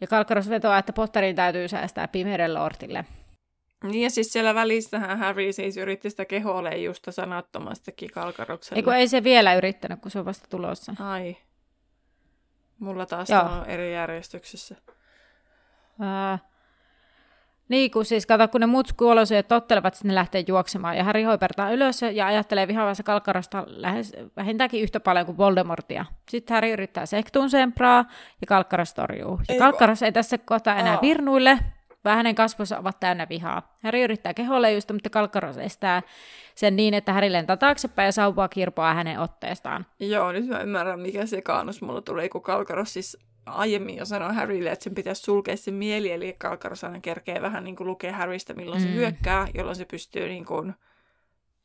[0.00, 3.04] Ja Kalkkaros vetoaa, että Potterin täytyy säästää pimeyden lortille.
[3.84, 8.78] Niin ja siis siellä välissähän Harry siis yritti sitä keholeijusta sanattomastakin Kalkarokselle.
[8.78, 10.94] Eikö ei se vielä yrittänyt, kun se on vasta tulossa?
[10.98, 11.36] Ai.
[12.78, 13.42] Mulla taas Joo.
[13.42, 14.76] on eri järjestyksessä.
[16.00, 16.38] Ää,
[17.68, 20.96] niin, kun siis kato, kun ne muut kuolosyöt tottelevat, sitten ne lähtee juoksemaan.
[20.96, 26.04] Ja Harry hoipertaa ylös ja ajattelee vihaavassa kalkkarasta lähes vähintäänkin yhtä paljon kuin Voldemortia.
[26.28, 28.04] Sitten Harry yrittää sektuun sempraa
[28.40, 29.40] ja kalkkaras torjuu.
[29.48, 31.02] Ja kalkkaras ei tässä kohtaa enää Aa.
[31.02, 31.58] virnuille,
[32.04, 33.74] vaan hänen kasvonsa ovat täynnä vihaa.
[33.84, 36.02] Harry yrittää keholeijusta, mutta kalkkaras estää
[36.54, 39.86] sen niin, että Harry lentää taaksepäin ja saupua kirpoa hänen otteestaan.
[40.00, 44.34] Joo, nyt mä ymmärrän, mikä se kaanus mulla tulee, kun kalkkaros siis aiemmin jo sanoi
[44.34, 48.12] Harrylle, että sen pitäisi sulkea se mieli, eli kalkkaros aina kerkee vähän niin kuin lukee
[48.12, 48.88] Harrystä, milloin mm.
[48.88, 50.74] se hyökkää, jolloin se pystyy niin kuin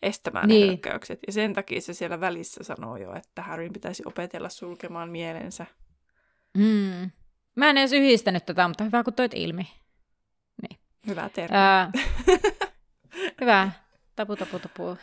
[0.01, 0.67] estämään niin.
[0.67, 1.19] hyökkäykset.
[1.27, 5.65] Ja sen takia se siellä välissä sanoo jo, että Harryn pitäisi opetella sulkemaan mielensä.
[6.57, 7.11] Mm.
[7.55, 9.67] Mä en edes yhdistänyt tätä, mutta hyvä kun toit ilmi.
[10.61, 10.79] Niin.
[11.07, 11.57] Hyvä terve.
[11.57, 11.91] Ää,
[13.41, 13.71] hyvä.
[14.15, 14.97] Tapu, tapu, tapu.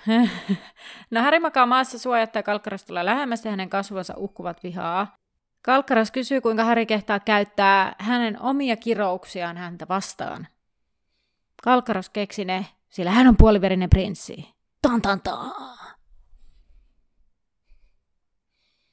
[1.10, 5.19] no Häri makaa maassa suojatta ja Kalkkaras tulee lähemmäs ja hänen kasvonsa uhkuvat vihaa.
[5.62, 10.48] Kalkkaras kysyy, kuinka Häri kehtaa käyttää hänen omia kirouksiaan häntä vastaan.
[11.62, 14.54] Kalkkaras keksi ne, sillä hän on puoliverinen prinssi.
[14.82, 15.54] Tan, tan, tan.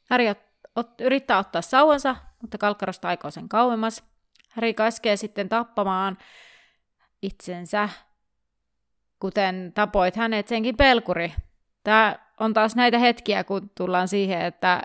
[0.10, 0.40] Häri ot,
[0.76, 4.04] ot, yrittää ottaa sauvansa, mutta Kalkkaras taikoo sen kauemmas.
[4.50, 6.18] Häri käskee sitten tappamaan
[7.22, 7.90] itsensä
[9.20, 11.34] kuten tapoit hänet senkin pelkuri.
[11.84, 14.82] Tämä on taas näitä hetkiä, kun tullaan siihen, että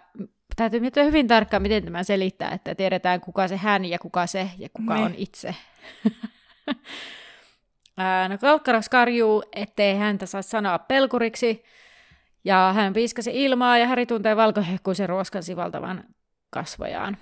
[0.56, 4.50] täytyy miettiä hyvin tarkkaan, miten tämä selittää, että tiedetään kuka se hän ja kuka se
[4.58, 5.02] ja kuka ne.
[5.02, 5.54] on itse.
[8.28, 11.64] no Kalkkaras karjuu, ettei häntä saa sanoa pelkuriksi,
[12.44, 16.04] ja hän piiskasi ilmaa ja Häri tuntee valkohehkuisen ruoskan sivaltavan
[16.50, 17.16] kasvojaan.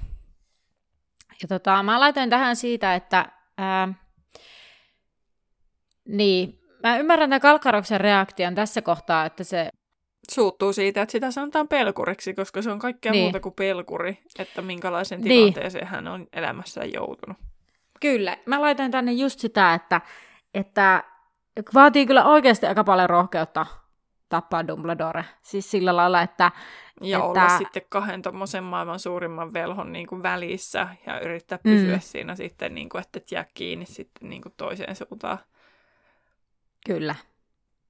[1.42, 3.26] Ja tota, mä laitoin tähän siitä, että
[3.58, 3.88] ää,
[6.08, 9.70] niin, mä ymmärrän tämän Kalkkaroksen reaktion tässä kohtaa, että se...
[10.30, 13.24] Suuttuu siitä, että sitä sanotaan pelkuriksi, koska se on kaikkea niin.
[13.24, 15.28] muuta kuin pelkuri, että minkälaisen niin.
[15.28, 15.90] tilanteeseen niin.
[15.90, 17.36] hän on elämässään joutunut.
[18.00, 18.36] Kyllä.
[18.46, 20.00] Mä laitan tänne just sitä, että,
[20.54, 21.04] että
[21.74, 23.66] vaatii kyllä oikeasti aika paljon rohkeutta
[24.28, 25.24] tappaa Dumbledore.
[25.42, 26.50] Siis sillä lailla, että...
[27.02, 27.28] Ja että...
[27.28, 32.00] olla sitten kahden tuommoisen maailman suurimman velhon niin kuin välissä ja yrittää pysyä mm.
[32.00, 35.38] siinä sitten, niin kuin, että et jää kiinni sitten niin kuin toiseen suuntaan.
[36.86, 37.14] Kyllä.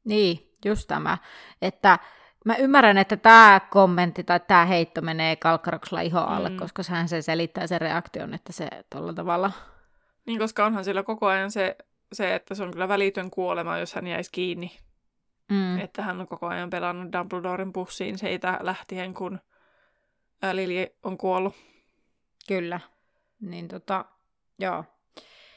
[0.04, 1.18] Niin, just tämä.
[1.62, 1.98] Että
[2.44, 6.56] mä ymmärrän, että tämä kommentti tai tämä heitto menee kalkkaroksella iho alle, mm.
[6.56, 9.52] koska sehän se selittää sen reaktion, että se tuolla tavalla...
[10.26, 11.76] Niin, koska onhan sillä koko ajan se,
[12.12, 14.78] se, että se on kyllä välitön kuolema, jos hän jäisi kiinni.
[15.50, 15.78] Mm.
[15.78, 19.40] Että hän on koko ajan pelannut Dumbledoren pussiin siitä lähtien, kun
[20.52, 21.54] Lili on kuollut.
[22.48, 22.80] Kyllä.
[23.40, 24.04] Niin tota,
[24.58, 24.84] joo.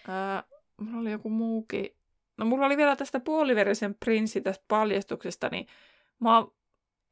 [0.08, 0.43] Ää,
[0.78, 1.96] mulla oli joku muukin
[2.38, 5.67] No mulla oli vielä tästä puoliverisen prinssi tästä paljastuksesta, niin
[6.19, 6.46] mä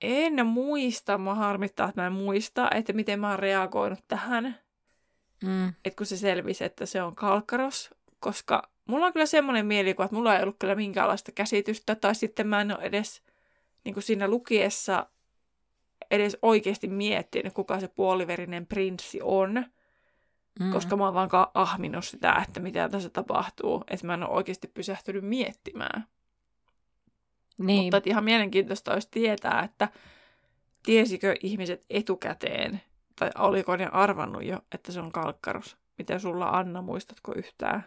[0.01, 4.57] en muista, mä harmittaa, että mä en muista, että miten mä oon reagoinut tähän.
[5.43, 5.67] Mm.
[5.67, 10.15] Että kun se selvisi, että se on kalkkaros, koska mulla on kyllä semmoinen mielikuva, että
[10.15, 13.23] mulla ei ollut kyllä minkäänlaista käsitystä, tai sitten mä en ole edes
[13.83, 15.07] niin kuin siinä lukiessa
[16.11, 19.65] edes oikeasti miettinyt, kuka se puoliverinen prinssi on,
[20.59, 20.71] mm.
[20.71, 24.67] koska mä oon vaan ahminut sitä, että mitä tässä tapahtuu, että mä en ole oikeasti
[24.67, 26.07] pysähtynyt miettimään.
[27.67, 27.93] Niin.
[27.95, 29.87] Mutta ihan mielenkiintoista olisi tietää, että
[30.83, 32.81] tiesikö ihmiset etukäteen,
[33.19, 35.77] tai oliko ne arvannut jo, että se on kalkkarus.
[35.97, 37.85] Miten sulla Anna, muistatko yhtään?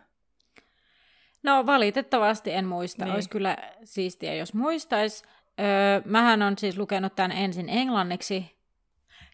[1.42, 3.04] No valitettavasti en muista.
[3.04, 3.14] Niin.
[3.14, 5.24] Olisi kyllä siistiä, jos muistaisi.
[5.60, 8.56] Öö, mähän on siis lukenut tämän ensin englanniksi,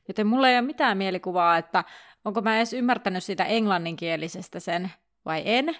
[0.09, 1.85] joten mulla ei ole mitään mielikuvaa, että
[2.25, 4.91] onko mä edes ymmärtänyt sitä englanninkielisestä sen
[5.25, 5.77] vai en.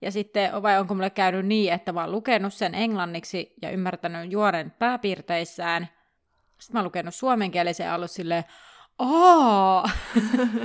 [0.00, 4.32] Ja sitten, vai onko mulle käynyt niin, että mä oon lukenut sen englanniksi ja ymmärtänyt
[4.32, 5.88] juoren pääpiirteissään.
[6.58, 8.44] Sitten mä oon lukenut suomenkielisen ja ollut silleen,
[8.98, 9.90] Aa!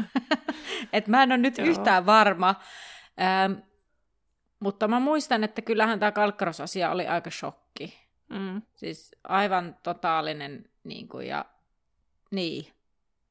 [0.93, 2.55] että mä en ole nyt yhtään varma.
[3.21, 3.53] Ähm,
[4.59, 7.99] mutta mä muistan, että kyllähän tämä kalkkarosasia oli aika shokki.
[8.29, 8.61] Mm.
[8.75, 11.45] Siis aivan totaalinen niin kuin, ja
[12.31, 12.67] niin.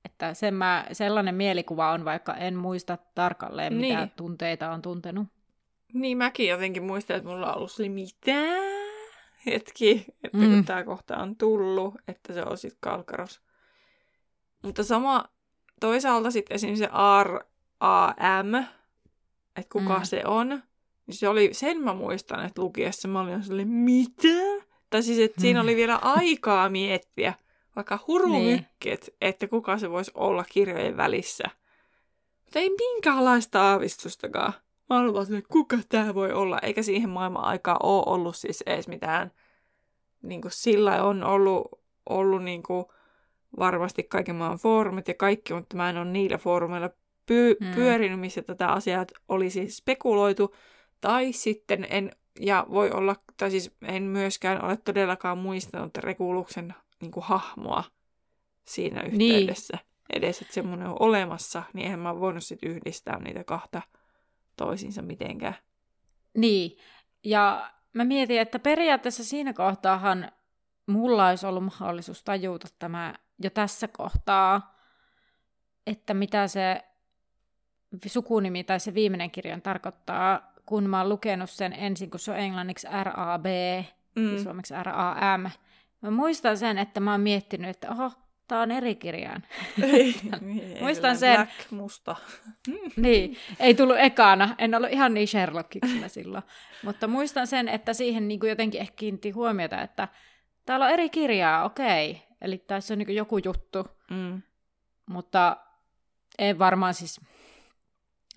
[0.04, 3.98] Että sen mä, sellainen mielikuva on, vaikka en muista tarkalleen, niin.
[3.98, 5.28] mitä tunteita on tuntenut.
[5.92, 8.32] Niin mäkin jotenkin muistan, että mulla on ollut se mitä
[9.46, 10.54] hetki, että mm.
[10.54, 13.40] kun tämä kohta on tullut, että se on sitten kalkkaros.
[14.62, 15.24] Mutta sama
[15.80, 16.90] toisaalta sitten esimerkiksi se
[17.22, 18.54] R-A-M,
[19.56, 20.04] että kuka mm.
[20.04, 20.48] se on,
[21.06, 24.66] niin se oli, sen mä muistan, että lukiessa mä olin sellainen, mitä?
[24.90, 27.34] Tai siis, että siinä oli vielä aikaa miettiä,
[27.76, 29.16] vaikka hurumykket, niin.
[29.20, 31.44] että kuka se voisi olla kirjojen välissä.
[32.44, 34.52] Mutta ei minkäänlaista aavistustakaan.
[34.92, 38.62] Mä olin vaan että kuka tämä voi olla, eikä siihen maailman aikaa ole ollut siis
[38.66, 39.32] edes mitään.
[40.22, 42.84] Niin kuin sillä on ollut, ollut niin kuin
[43.58, 46.90] varmasti kaiken maan foorumit ja kaikki, mutta mä en ole niillä foorumeilla
[47.30, 47.74] py- hmm.
[47.74, 50.54] pyörinyt, missä tätä asiaa olisi spekuloitu.
[51.00, 57.10] Tai sitten en, ja voi olla, tai siis en myöskään ole todellakaan muistanut Rekuluksen niin
[57.10, 57.84] kuin, hahmoa
[58.64, 59.36] siinä niin.
[59.36, 59.76] yhteydessä.
[59.76, 60.18] Niin.
[60.18, 63.82] Edes, että semmoinen on olemassa, niin eihän mä voinut sitten yhdistää niitä kahta
[64.64, 65.54] toisiinsa mitenkään.
[66.36, 66.78] Niin,
[67.24, 70.32] ja mä mietin, että periaatteessa siinä kohtaahan
[70.86, 74.78] mulla olisi ollut mahdollisuus tajuta tämä jo tässä kohtaa,
[75.86, 76.84] että mitä se
[78.06, 82.38] sukunimi tai se viimeinen kirjan tarkoittaa, kun mä oon lukenut sen ensin, kun se on
[82.38, 83.46] englanniksi RAB
[84.16, 84.36] mm.
[84.36, 85.50] ja suomeksi RAM.
[86.00, 88.12] Mä muistan sen, että mä oon miettinyt, että oho,
[88.52, 89.42] tää on eri kirjaan.
[89.82, 90.14] Ei,
[90.80, 91.36] muistan sen.
[91.36, 92.16] Black, musta.
[92.96, 94.54] niin, ei tullut ekana.
[94.58, 96.44] En ollut ihan niin Sherlockiksena silloin.
[96.84, 100.08] Mutta muistan sen, että siihen niin kuin jotenkin ehkä kiinnitti huomiota, että
[100.66, 102.22] täällä on eri kirjaa, okei.
[102.40, 103.86] Eli tässä on niin joku juttu.
[104.10, 104.42] Mm.
[105.06, 105.56] Mutta
[106.38, 107.20] en varmaan siis,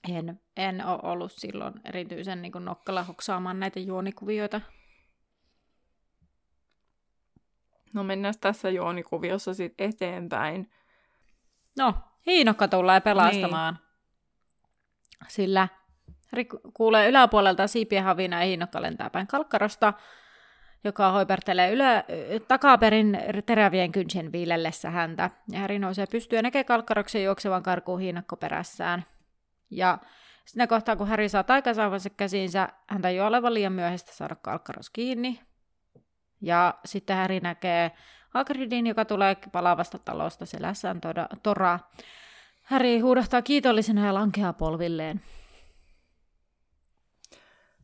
[0.09, 4.61] en, en ole ollut silloin erityisen niin nokkala hoksaamaan näitä juonikuvioita.
[7.95, 10.71] No mennään tässä juonikuviossa sitten eteenpäin.
[11.77, 11.93] No,
[12.25, 13.73] Hiinokka tulee pelastamaan.
[13.73, 13.85] Niin.
[15.27, 15.67] Sillä
[16.73, 19.93] kuulee yläpuolelta siipien havina ja Hiinokka lentää päin kalkkarosta
[20.83, 22.03] joka hoipertelee ylä,
[22.47, 25.29] takaperin terävien kynsien viilellessä häntä.
[25.51, 29.05] Ja Häri nousee pystyä ja näkee kalkkaroksen juoksevan karkuun hiinakko perässään.
[29.69, 29.97] Ja
[30.45, 35.39] siinä kohtaa, kun Häri saa taikasaavansa käsiinsä, hän tajuaa olevan liian myöhäistä saada kalkkaros kiinni.
[36.41, 37.91] Ja sitten Häri näkee
[38.29, 41.79] Hagridin, joka tulee palaavasta talosta selässään toda, Tora.
[42.61, 45.21] Häri huudahtaa kiitollisena ja lankeaa polvilleen.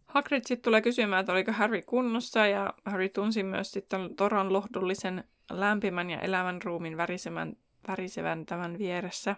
[0.05, 5.23] Hagrid sitten tulee kysymään, että oliko Harry kunnossa, ja Harry tunsi myös sitten Toran lohdullisen
[5.51, 7.53] lämpimän ja elävän ruumin värisevän,
[7.87, 9.35] värisevän tämän vieressä.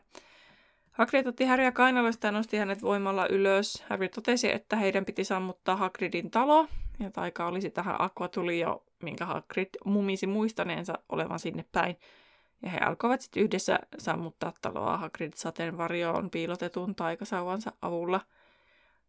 [0.92, 3.84] Hagrid otti Harrya kainaloista ja nosti hänet voimalla ylös.
[3.90, 6.68] Harry totesi, että heidän piti sammuttaa Hagridin talo,
[7.00, 11.96] ja taika olisi tähän Aqua tuli jo, minkä Hagrid mumisi muistaneensa olevan sinne päin.
[12.62, 18.22] Ja he alkoivat sitten yhdessä sammuttaa taloa Hagrid sateenvarjoon piilotetun taikasauvansa avulla–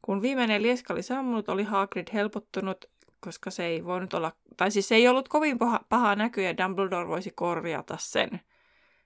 [0.04, 2.84] kun viimeinen lieska oli sammunut, oli Hagrid helpottunut,
[3.20, 6.56] koska se ei voinut olla, tai siis se ei ollut kovin paha, paha näky ja
[6.56, 8.40] Dumbledore voisi korjata sen.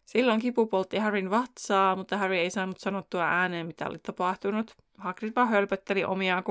[0.04, 4.74] Silloin kipu poltti Harryn vatsaa, mutta Harry ei saanut sanottua ääneen, mitä oli tapahtunut.
[4.98, 6.42] Hagrid vaan hölpötteli omia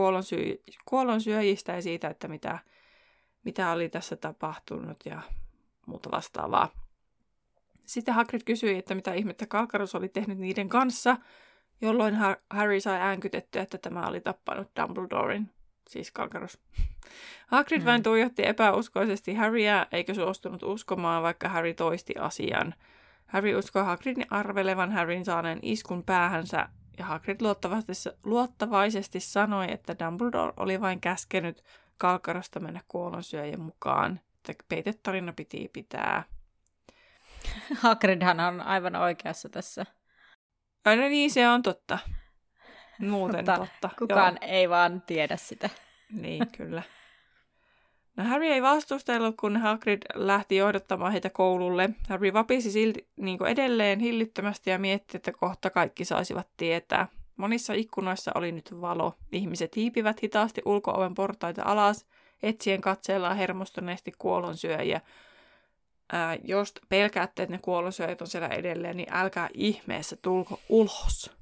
[0.85, 2.59] kuolonsyöjistä ja siitä, että mitä,
[3.47, 5.21] mitä oli tässä tapahtunut ja
[5.85, 6.69] muuta vastaavaa.
[7.85, 11.17] Sitten Hagrid kysyi, että mitä ihmettä Kalkarus oli tehnyt niiden kanssa–
[11.81, 12.15] jolloin
[12.49, 15.51] Harry sai äänkytettyä, että tämä oli tappanut Dumbledoren,
[15.89, 16.59] siis Kalkaros.
[17.47, 17.85] Hagrid mm.
[17.85, 22.73] vain tuijotti epäuskoisesti Harryä, eikä suostunut uskomaan, vaikka Harry toisti asian.
[23.25, 30.53] Harry uskoi Hagridin arvelevan Harryn saaneen iskun päähänsä, ja Hagrid luottavaisesti, luottavaisesti sanoi, että Dumbledore
[30.57, 31.63] oli vain käskenyt
[31.97, 36.23] Kalkarosta mennä kuolonsyöjän mukaan, että peitetarina piti pitää.
[37.81, 39.85] Hagridhan on aivan oikeassa tässä.
[40.85, 41.99] Aina niin, se on totta.
[42.99, 43.89] Muuten Mutta totta.
[43.99, 44.51] Kukaan Joo.
[44.51, 45.69] ei vaan tiedä sitä.
[46.11, 46.83] Niin, kyllä.
[48.17, 51.89] No Harry ei vastustellut, kun Hagrid lähti johdattamaan heitä koululle.
[52.09, 57.07] Harry vapisi silti niin edelleen hillittömästi ja mietti, että kohta kaikki saisivat tietää.
[57.37, 59.13] Monissa ikkunoissa oli nyt valo.
[59.31, 62.05] Ihmiset hiipivät hitaasti ulkooven portaita alas,
[62.43, 65.01] etsien katseellaan hermostuneesti kuolonsyöjiä.
[66.11, 71.37] Ää, jos pelkäätte, että ne kuolonsyöjät on siellä edelleen, niin älkää ihmeessä tulko ulos.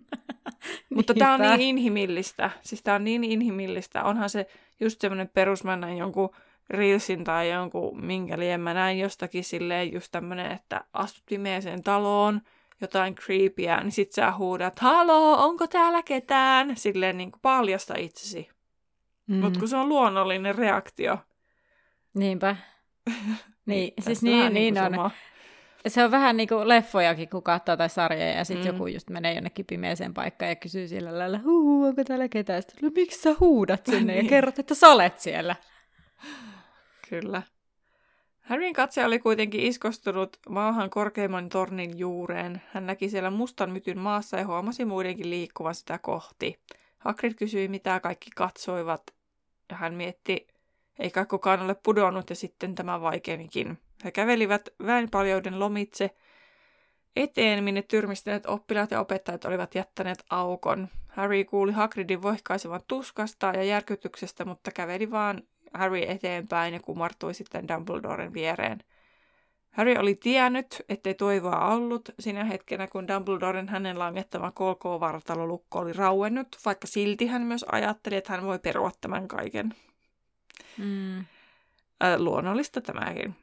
[0.94, 2.50] Mutta tämä on niin inhimillistä.
[2.62, 4.04] Siis tämä on niin inhimillistä.
[4.04, 4.46] Onhan se
[4.80, 6.30] just semmoinen perus, mä näin jonkun
[6.70, 12.40] Reelsin tai jonkun minkä mä näin jostakin silleen just tämmöinen, että astut pimeeseen taloon,
[12.80, 16.76] jotain creepyä, niin sit sä huudat, haloo, onko täällä ketään?
[16.76, 18.48] Silleen niin kuin paljasta itsesi.
[19.26, 19.36] Mm.
[19.36, 21.18] Mutta kun se on luonnollinen reaktio.
[22.14, 22.56] Niinpä.
[23.66, 24.90] Niin, siis tässä niin, vähän niin kuin on.
[24.92, 25.10] sama.
[25.88, 28.70] Se on vähän niin kuin leffojakin, kun katsoo tai sarjoja, ja sitten Mm.
[28.72, 28.74] mm.
[28.76, 32.62] joku just menee jonnekin pimeeseen paikkaan ja kysyy sillä lailla, huu, onko täällä ketään?
[32.62, 34.24] Sitten, no, miksi sä huudat sinne Niin.
[34.24, 35.56] ja kerrot, että sä olet siellä?
[37.10, 37.42] Kyllä.
[38.46, 42.62] Harryn katse oli kuitenkin iskostunut maahan korkeimman tornin juureen.
[42.72, 46.58] Hän näki siellä mustan mytyn maassa ja huomasi muidenkin liikkuvan sitä kohti.
[46.98, 49.02] Hagrid kysyi, mitä kaikki katsoivat,
[49.70, 50.46] ja hän mietti,
[50.98, 53.78] ei kai kukaan ole pudonnut, ja sitten tämä vaikeanikin.
[54.04, 56.10] He kävelivät väenpaljouden lomitse
[57.16, 60.88] eteen, minne tyrmistyneet oppilaat ja opettajat olivat jättäneet aukon.
[61.08, 65.42] Harry kuuli Hagridin voihkaisevan tuskasta ja järkytyksestä, mutta käveli vaan
[65.76, 68.78] Harry eteenpäin ja kumartui sitten Dumbledoren viereen.
[69.70, 76.48] Harry oli tiennyt, ettei toivoa ollut sinä hetkenä, kun Dumbledoren hänen langettama KK-vartalolukko oli rauennut,
[76.64, 79.74] vaikka silti hän myös ajatteli, että hän voi perua tämän kaiken.
[80.78, 81.18] Mm.
[82.04, 83.36] Äh, luonnollista tämäkin.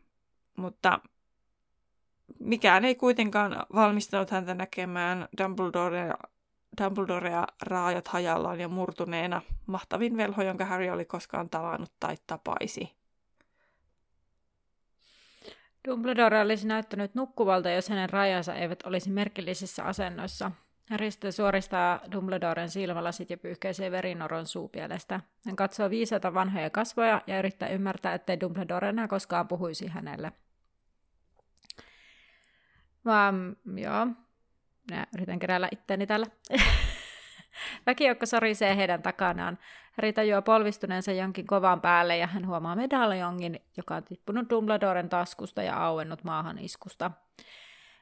[0.57, 0.99] Mutta
[2.39, 6.13] mikään ei kuitenkaan valmistanut häntä näkemään Dumbledorea,
[6.81, 12.91] Dumbledorea raajat hajallaan ja murtuneena, mahtavin velho, jonka Harry oli koskaan tavannut tai tapaisi.
[15.87, 20.51] Dumbledore olisi näyttänyt nukkuvalta, jos hänen rajansa eivät olisi merkillisissä asennoissa.
[20.89, 25.19] Harry suoristaa Dumbledoren silmälasit ja pyyhkäisee verinoron suupielestä.
[25.45, 30.31] Hän katsoo viisaita vanhoja kasvoja ja yrittää ymmärtää, ettei Dumbledore enää koskaan puhuisi hänelle.
[33.05, 34.07] Vaan, joo,
[34.89, 36.25] minä yritän keräillä itteeni tällä.
[37.85, 39.57] Väkijoukko sorisee heidän takanaan.
[39.97, 45.63] Harry tajuaa polvistuneensa jonkin kovan päälle ja hän huomaa medaljongin, joka on tippunut Dumbledoren taskusta
[45.63, 47.11] ja auennut maahan iskusta.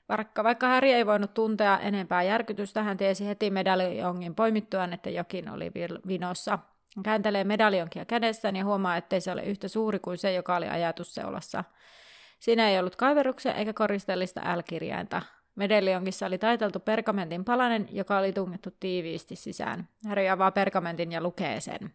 [0.09, 5.49] Vaikka, vaikka Harry ei voinut tuntea enempää järkytystä, hän tiesi heti medaljongin poimittuaan, että jokin
[5.49, 5.71] oli
[6.07, 6.59] vinossa.
[6.95, 10.69] Hän kääntelee medaljonkia kädessään ja huomaa, ettei se ole yhtä suuri kuin se, joka oli
[10.69, 11.63] ajatusseulassa.
[12.39, 14.41] Siinä ei ollut kaiveruksia eikä koristellista
[15.55, 15.55] L-kirjainta.
[15.55, 19.87] Medaljonkissa oli taiteltu pergamentin palanen, joka oli tungettu tiiviisti sisään.
[20.07, 21.93] Harry avaa pergamentin ja lukee sen.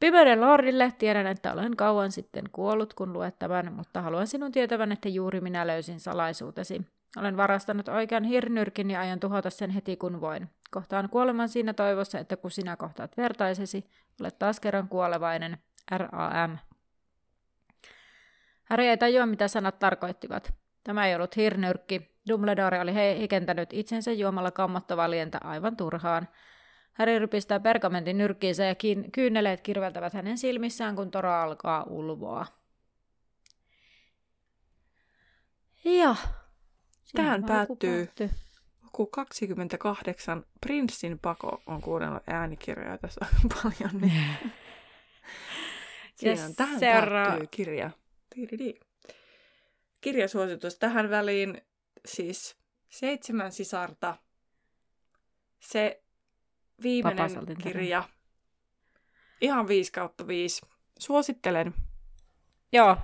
[0.00, 4.92] Pimeyden lordille tiedän, että olen kauan sitten kuollut, kun luet tämän, mutta haluan sinun tietävän,
[4.92, 6.82] että juuri minä löysin salaisuutesi.
[7.16, 10.48] Olen varastanut oikean hirnyrkin ja aion tuhota sen heti kun voin.
[10.70, 13.84] Kohtaan kuoleman siinä toivossa, että kun sinä kohtaat vertaisesi,
[14.20, 15.58] olet taas kerran kuolevainen.
[15.96, 16.56] R.A.M.
[18.64, 20.52] Harry ei tajua, mitä sanat tarkoittivat.
[20.84, 22.15] Tämä ei ollut hirnyrkki.
[22.28, 26.28] Dumbledore oli heikentänyt itsensä juomalla kammottavaa lientä aivan turhaan.
[26.92, 32.46] Harry rypistää pergamentin nyrkkiinsä ja kiin- kyyneleet kirveltävät hänen silmissään, kun Tora alkaa ulvoa.
[35.84, 36.16] Ja.
[37.12, 38.08] Tähän päättyy.
[38.82, 40.44] Luku 28.
[40.60, 44.00] Prinssin pako on kuunnellut äänikirjoja tässä aika paljon.
[44.00, 44.36] Niin.
[46.14, 47.90] Siinä on, tähän seuraa- päättyy kirja.
[50.00, 51.60] Kirjasuositus tähän väliin
[52.04, 52.56] siis
[52.88, 54.16] seitsemän sisarta.
[55.60, 56.02] Se
[56.82, 58.04] viimeinen kirja.
[59.40, 60.62] Ihan 5 kautta 5.
[60.98, 61.74] Suosittelen.
[62.72, 62.96] Joo,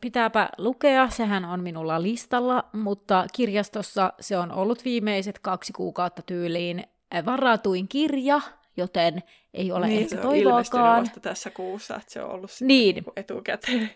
[0.00, 6.84] pitääpä lukea, sehän on minulla listalla, mutta kirjastossa se on ollut viimeiset kaksi kuukautta tyyliin
[7.24, 8.40] varatuin kirja,
[8.76, 9.22] joten
[9.54, 11.10] ei ole niin, ehkä se on toivoakaan.
[11.22, 12.94] tässä kuussa, että se on ollut Niin.
[12.94, 13.90] niinku etukäteen.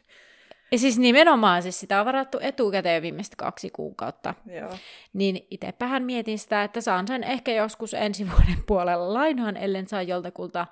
[0.72, 4.34] Ja siis nimenomaan siis sitä on varattu etukäteen viimeiset kaksi kuukautta.
[4.46, 4.70] Joo.
[5.12, 10.02] Niin itsepähän mietin sitä, että saan sen ehkä joskus ensi vuoden puolella lainaan, ellen saa
[10.02, 10.66] joltakulta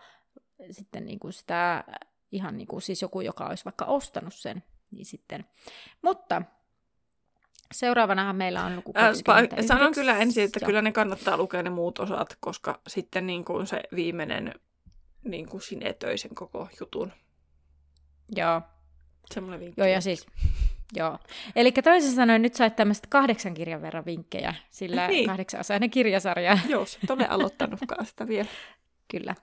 [0.70, 1.84] sitten niin kuin sitä
[2.32, 4.62] ihan niin kuin siis joku, joka olisi vaikka ostanut sen.
[4.90, 5.44] Niin sitten.
[6.02, 6.42] Mutta
[7.72, 9.58] seuraavanahan meillä on luku Ää, 29.
[9.58, 13.44] pa- sanon kyllä ensin, että kyllä ne kannattaa lukea ne muut osat, koska sitten niin
[13.44, 14.54] kuin se viimeinen
[15.24, 17.12] niin kuin sinetöi sen koko jutun.
[18.36, 18.62] Joo,
[19.34, 19.80] Semmoinen vinkki.
[19.80, 20.26] Joo, ja siis,
[20.94, 21.18] Joo.
[21.56, 25.26] Eli toisin sanoen nyt sait tämmöistä kahdeksan kirjan verran vinkkejä, sillä niin.
[25.26, 26.58] kahdeksan kirjasarja.
[26.68, 28.48] Joo, sit olen aloittanutkaan sitä vielä.
[29.10, 29.34] Kyllä.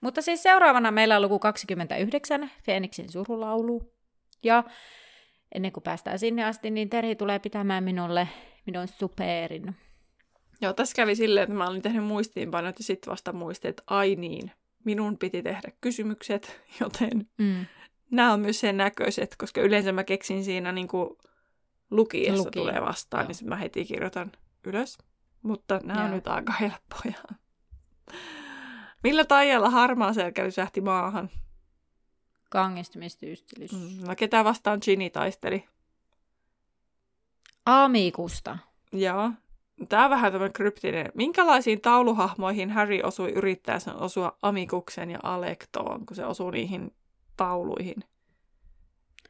[0.00, 3.92] Mutta siis seuraavana meillä on luku 29, Feeniksin surulaulu.
[4.42, 4.64] Ja
[5.54, 8.28] ennen kuin päästään sinne asti, niin Terhi tulee pitämään minulle
[8.66, 9.76] minun superin.
[10.60, 14.14] Joo, tässä kävi silleen, että mä olin tehnyt muistiinpanot ja sitten vasta muistin, että ai
[14.14, 14.52] niin,
[14.84, 17.66] minun piti tehdä kysymykset, joten mm.
[18.16, 21.10] Nämä on myös sen näköiset, koska yleensä mä keksin siinä niin kuin
[21.90, 22.58] lukiessa Luki.
[22.58, 23.28] tulee vastaan, Joo.
[23.28, 24.32] niin sitten mä heti kirjoitan
[24.64, 24.98] ylös.
[25.42, 26.06] Mutta nämä Joo.
[26.06, 27.36] on nyt aika helppoja.
[29.04, 31.30] Millä taijalla harmaa selkä lysähti maahan?
[32.50, 33.72] Kangistumistyystylys.
[33.72, 35.64] Mm, no ketä vastaan Ginny taisteli?
[37.66, 38.58] Amikusta.
[38.92, 39.30] Joo.
[39.88, 41.12] Tämä on vähän tämmöinen kryptinen.
[41.14, 46.94] Minkälaisiin tauluhahmoihin Harry osui yrittäessä osua Amikuksen ja Alektoon, kun se osui niihin
[47.36, 48.04] tauluihin?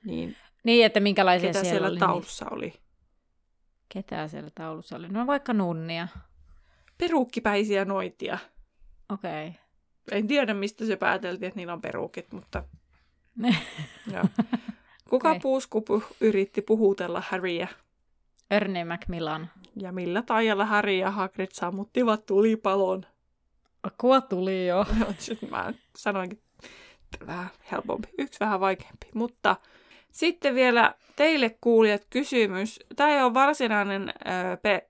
[0.04, 2.54] Niin, niin että minkälaisia ketä siellä, siellä oli, taulussa niin...
[2.54, 2.72] oli?
[3.88, 5.08] Ketä siellä taulussa oli?
[5.08, 6.08] No vaikka nunnia.
[6.98, 8.38] Peruukkipäisiä noitia.
[9.08, 9.48] Okei.
[9.48, 9.60] Okay.
[10.10, 12.64] En tiedä, mistä se pääteltiin, että niillä on peruukit, mutta...
[15.10, 15.40] Kuka okay.
[15.40, 17.68] puuskupu yritti puhutella Harryä?
[18.50, 19.50] Ernie Macmillan.
[19.76, 23.06] Ja millä taijalla Harry ja Hagrid sammuttivat tulipalon?
[23.82, 24.86] Akua tuli jo.
[25.50, 26.42] Mä sanoinkin
[27.26, 29.06] vähän helpompi, yksi vähän vaikeampi.
[29.14, 29.56] Mutta
[30.12, 32.80] sitten vielä teille kuulijat kysymys.
[32.96, 34.14] Tämä ei ole varsinainen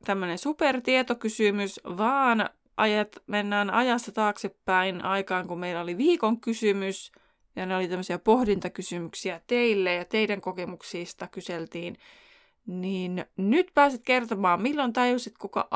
[0.04, 7.12] tämmöinen supertietokysymys, vaan ajat, mennään ajassa taaksepäin aikaan, kun meillä oli viikon kysymys,
[7.56, 11.96] ja ne oli tämmöisiä pohdintakysymyksiä teille, ja teidän kokemuksista kyseltiin.
[12.66, 15.68] Niin nyt pääset kertomaan, milloin tajusit, kuka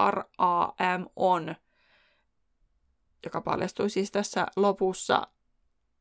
[0.78, 1.55] RAM on,
[3.24, 5.26] joka paljastui siis tässä lopussa.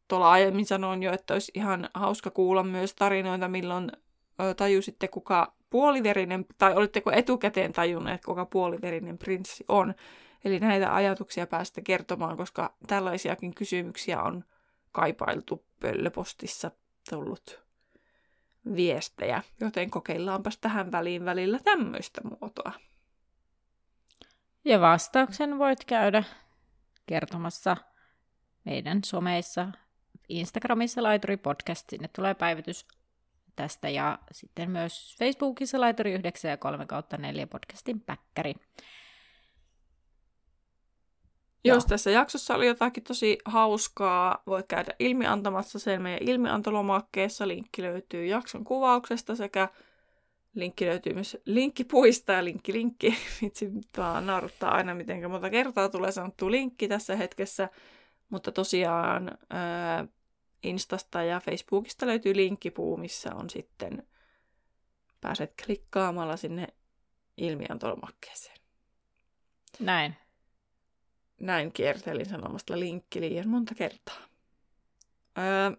[0.10, 3.92] Tuolla aiemmin sanoin jo, että olisi ihan hauska kuulla myös tarinoita, milloin
[4.58, 9.94] tajusitte, kuka puoliverinen, tai olitteko etukäteen tajunneet, kuka puoliverinen prinssi on.
[10.46, 14.44] Eli näitä ajatuksia päästä kertomaan, koska tällaisiakin kysymyksiä on
[14.92, 16.72] kaipailtu pöllöpostissa
[17.10, 17.62] tullut
[18.76, 22.72] viestejä, joten kokeillaanpas tähän väliin välillä tämmöistä muotoa.
[24.66, 26.24] Ja vastauksen voit käydä
[27.06, 27.78] kertomassa
[28.66, 29.68] meidän someissa,
[30.30, 32.88] Instagramissa Laituri Podcast, sinne tulee päivitys
[33.56, 38.54] tästä ja sitten myös Facebookissa Laituri 9 ja 3 kautta 4 podcastin päkkäri.
[41.64, 47.48] Jos tässä jaksossa oli jotakin tosi hauskaa, voit käydä ilmiantamassa sen meidän ilmiantolomakkeessa.
[47.48, 49.70] Linkki löytyy jakson kuvauksesta sekä
[50.54, 53.16] linkki löytyy myös linkkipuista ja linkki linkki.
[53.42, 57.70] Vitsi, vaan nauruttaa aina, miten monta kertaa tulee sanottu linkki tässä hetkessä.
[58.30, 60.08] Mutta tosiaan ää,
[60.64, 64.08] Instasta ja Facebookista löytyy linkkipuu, missä on sitten,
[65.22, 66.68] pääset klikkaamalla sinne
[67.38, 68.58] ilmiantolomakkeeseen.
[69.80, 70.16] Näin
[71.40, 74.18] näin kiertelin sanomasta linkki liian monta kertaa.
[75.38, 75.72] Öö,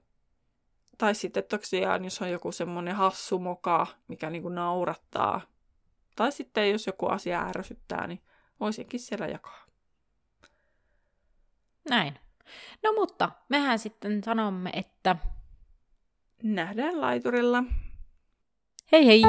[0.98, 5.40] tai sitten tosiaan, jos on joku semmoinen hassu moka, mikä niinku naurattaa.
[6.16, 8.22] Tai sitten jos joku asia ärsyttää, niin
[8.60, 9.66] voisinkin siellä jakaa.
[11.90, 12.18] Näin.
[12.82, 15.16] No mutta, mehän sitten sanomme, että...
[16.42, 17.64] Nähdään laiturilla.
[18.92, 19.22] Hei hei!